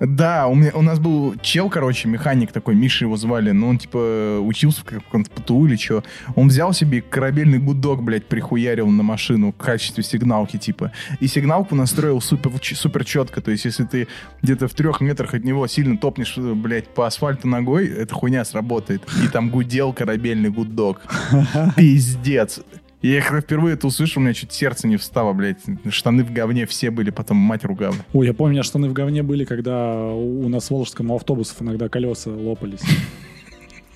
[0.00, 3.78] Да, у, меня, у нас был чел, короче, механик такой, Миша его звали, но он,
[3.78, 6.04] типа, учился в каком-то ПТУ или что.
[6.36, 10.92] Он взял себе корабельный гудок, блядь, прихуярил на машину в качестве сигналки, типа.
[11.20, 14.08] И сигналку настроил супер, супер четко, то есть если ты
[14.42, 18.44] где-то в трех метрах от него сильно топнешь, э, блядь, по асфальту ногой, эта хуйня
[18.44, 19.02] сработает.
[19.24, 21.00] И там гудел корабельный гудок.
[21.76, 22.60] Пиздец.
[23.02, 25.58] Я когда впервые это услышал, у меня чуть сердце не встало, блядь.
[25.90, 27.96] Штаны в говне все были, потом мать ругала.
[28.12, 31.16] Ой, я помню, у меня штаны в говне были, когда у нас в Волжском у
[31.16, 32.80] автобусов иногда колеса лопались.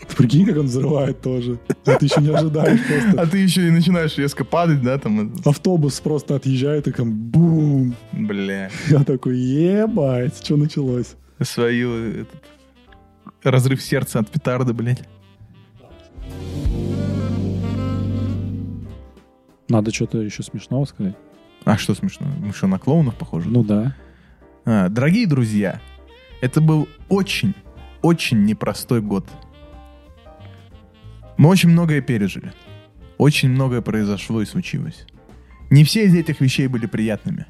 [0.09, 1.59] Ты прикинь, как он взрывает тоже.
[1.85, 3.23] А ты еще не ожидаешь просто.
[3.23, 5.33] А ты еще и начинаешь резко падать, да, там?
[5.45, 7.95] Автобус просто отъезжает и там бум.
[8.13, 11.15] Бля, Я такой, ебать, что началось?
[11.43, 11.93] свою
[12.23, 12.43] этот,
[13.45, 15.05] разрыв сердца от петарды, блядь.
[19.69, 21.17] Надо что-то еще смешного сказать.
[21.65, 22.27] А что смешно?
[22.39, 23.49] Мы что, на клоунов похожи?
[23.49, 23.97] Ну да.
[24.65, 25.81] А, дорогие друзья,
[26.41, 27.55] это был очень,
[28.03, 29.27] очень непростой год.
[31.37, 32.53] Мы очень многое пережили.
[33.19, 35.07] очень многое произошло и случилось.
[35.71, 37.47] Не все из этих вещей были приятными.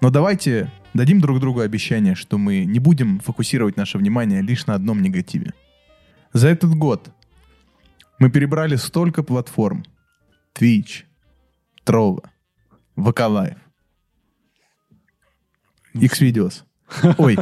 [0.00, 4.74] Но давайте дадим друг другу обещание, что мы не будем фокусировать наше внимание лишь на
[4.74, 5.52] одном негативе.
[6.32, 7.10] За этот год
[8.18, 9.84] мы перебрали столько платформ.
[10.54, 11.04] Twitch,
[11.84, 12.22] Trovo,
[12.96, 13.56] VK
[15.94, 16.64] X-Videos.
[17.18, 17.38] Ой,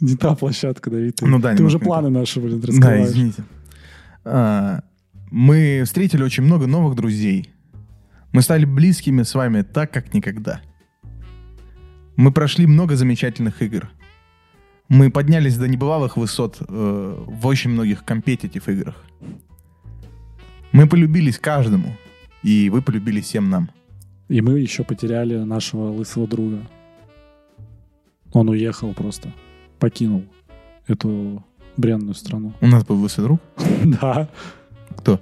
[0.00, 1.20] Не та площадка, Давид.
[1.22, 3.08] Ну да, ты уже планы наши, блин, да, раскрываешь.
[3.08, 3.44] извините.
[4.24, 4.80] А,
[5.30, 7.50] мы встретили очень много новых друзей.
[8.32, 10.60] Мы стали близкими с вами так, как никогда.
[12.16, 13.88] Мы прошли много замечательных игр.
[14.88, 19.02] Мы поднялись до небывалых высот э, в очень многих компетитив играх.
[20.72, 21.96] Мы полюбились каждому,
[22.46, 23.70] и вы полюбились всем нам.
[24.28, 26.60] И мы еще потеряли нашего лысого друга.
[28.32, 29.32] Он уехал просто.
[29.80, 30.24] Покинул
[30.86, 31.44] эту
[31.76, 32.52] бренную страну.
[32.60, 33.40] У нас был лысый друг.
[34.00, 34.28] Да.
[34.96, 35.20] Кто?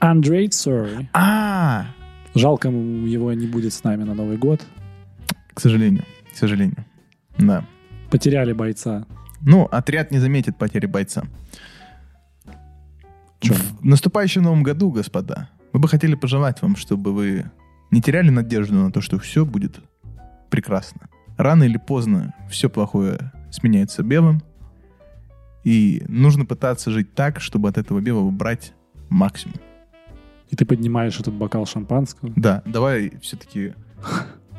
[0.00, 1.08] Андрей Сори.
[1.12, 1.86] А,
[2.34, 4.60] Жалко, его не будет с нами на Новый год.
[5.54, 6.84] к сожалению, к сожалению.
[7.38, 7.64] Да.
[8.10, 9.06] Потеряли бойца.
[9.42, 11.22] Ну, отряд не заметит потери бойца.
[13.42, 17.50] В наступающем новом году, господа, мы бы хотели пожелать вам, чтобы вы
[17.90, 19.78] не теряли надежду на то, что все будет
[20.48, 21.10] прекрасно.
[21.36, 24.40] Рано или поздно все плохое сменяется белым,
[25.64, 28.72] и нужно пытаться жить так, чтобы от этого белого брать
[29.10, 29.56] максимум.
[30.48, 32.32] И ты поднимаешь этот бокал шампанского.
[32.36, 33.74] Да, давай все-таки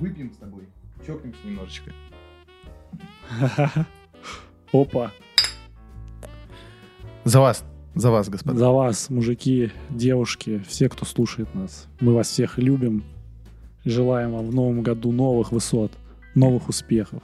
[0.00, 0.66] выпьем с тобой,
[1.06, 1.92] чокнемся немножечко.
[4.72, 5.12] Опа.
[7.24, 8.58] За вас, за вас, господа.
[8.58, 11.86] За вас, мужики, девушки, все, кто слушает нас.
[12.00, 13.04] Мы вас всех любим.
[13.84, 15.92] Желаем вам в новом году новых высот,
[16.34, 17.22] новых успехов.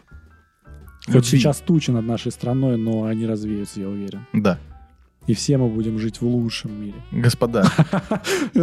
[1.07, 1.39] Хоть Любви.
[1.39, 4.27] сейчас тучи над нашей страной, но они развеются, я уверен.
[4.33, 4.59] Да,
[5.27, 6.97] И все мы будем жить в лучшем мире.
[7.13, 7.63] господа,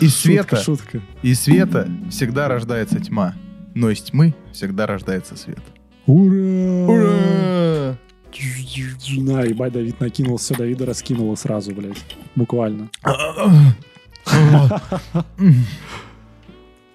[0.00, 0.56] Из шутка, света.
[0.56, 1.00] Шутка.
[1.22, 3.34] из света всегда рождается тьма,
[3.74, 5.60] но из тьмы всегда рождается свет.
[6.06, 6.86] Ура!
[6.88, 7.98] Ура!
[9.18, 12.04] На, ебать, Давид накинул, все, Давида раскинуло сразу, блядь.
[12.34, 12.90] Буквально.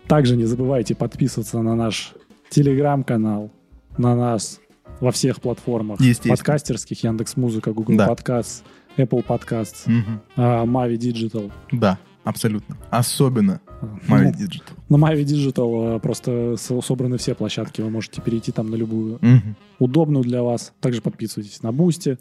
[0.07, 2.13] Также не забывайте подписываться на наш
[2.49, 3.51] телеграм-канал,
[3.97, 4.59] на нас
[5.01, 5.99] во всех платформах.
[6.27, 8.07] Подкастерских, Яндекс Музыка, Google Да.
[8.07, 8.63] Подкаст,
[8.97, 10.21] Apple Подкаст, Мгм.
[10.69, 11.51] Мави Digital.
[11.71, 12.77] Да, абсолютно.
[12.89, 14.73] Особенно Ну, Mavi Digital.
[14.89, 19.19] На Mavi Digital э, просто со- собраны все площадки, вы можете перейти там на любую
[19.21, 19.55] Мгм.
[19.79, 20.73] удобную для вас.
[20.79, 22.17] Также подписывайтесь на Boosty.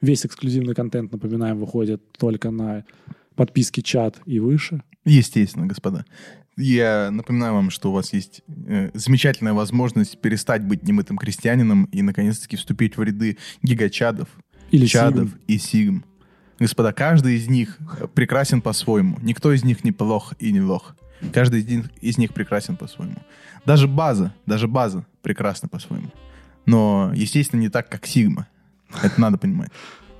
[0.00, 2.84] Весь эксклюзивный контент, напоминаем, выходит только на
[3.36, 4.82] подписке чат и выше.
[5.04, 6.04] Естественно, господа.
[6.56, 12.02] Я напоминаю вам, что у вас есть э, замечательная возможность перестать быть немытым крестьянином и
[12.02, 14.28] наконец-таки вступить в ряды гигачадов,
[14.70, 15.40] Или чадов Сигм.
[15.48, 16.04] и сигм.
[16.58, 17.78] Господа, каждый из них
[18.14, 19.18] прекрасен по-своему.
[19.22, 20.94] Никто из них не плох и не лох.
[21.32, 21.60] Каждый
[22.00, 23.16] из них, прекрасен по-своему.
[23.64, 26.08] Даже база, даже база прекрасна по-своему.
[26.66, 28.48] Но, естественно, не так, как сигма.
[29.02, 29.70] Это надо понимать.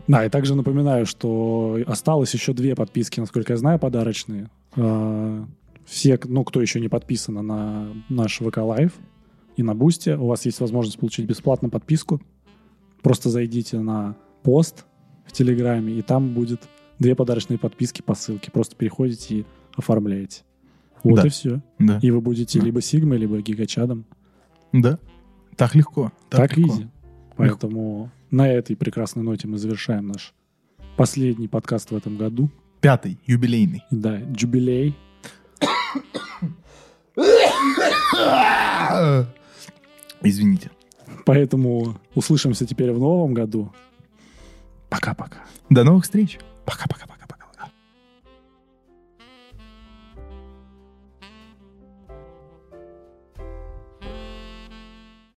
[0.08, 4.48] Да, и также напоминаю, что осталось еще две подписки, насколько я знаю, подарочные.
[4.76, 5.44] А,
[5.86, 8.92] Все, ну, кто еще не подписан на наш VK Live
[9.56, 12.20] и на Boosty, у вас есть возможность получить бесплатно подписку.
[13.02, 14.86] Просто зайдите на пост
[15.24, 16.60] в Телеграме, и там будет
[16.98, 18.50] две подарочные подписки по ссылке.
[18.50, 19.44] Просто переходите и
[19.76, 20.42] оформляете.
[21.02, 21.26] Вот Да.
[21.26, 21.60] и все.
[21.78, 21.98] Да.
[22.02, 22.64] И вы будете Да.
[22.64, 24.04] либо Сигмой, либо Гигачадом.
[24.72, 24.98] Да.
[25.56, 26.12] Так легко.
[26.30, 26.74] Так, Так, легко.
[26.74, 26.88] изи.
[27.36, 30.32] Поэтому на этой прекрасной ноте мы завершаем наш
[30.96, 32.50] последний подкаст в этом году.
[32.80, 33.82] Пятый, юбилейный.
[33.90, 34.94] Да, джубилей.
[40.22, 40.70] Извините.
[41.24, 43.72] Поэтому услышимся теперь в новом году.
[44.92, 45.38] Пока-пока.
[45.70, 46.38] До новых встреч.
[46.66, 47.11] Пока-пока.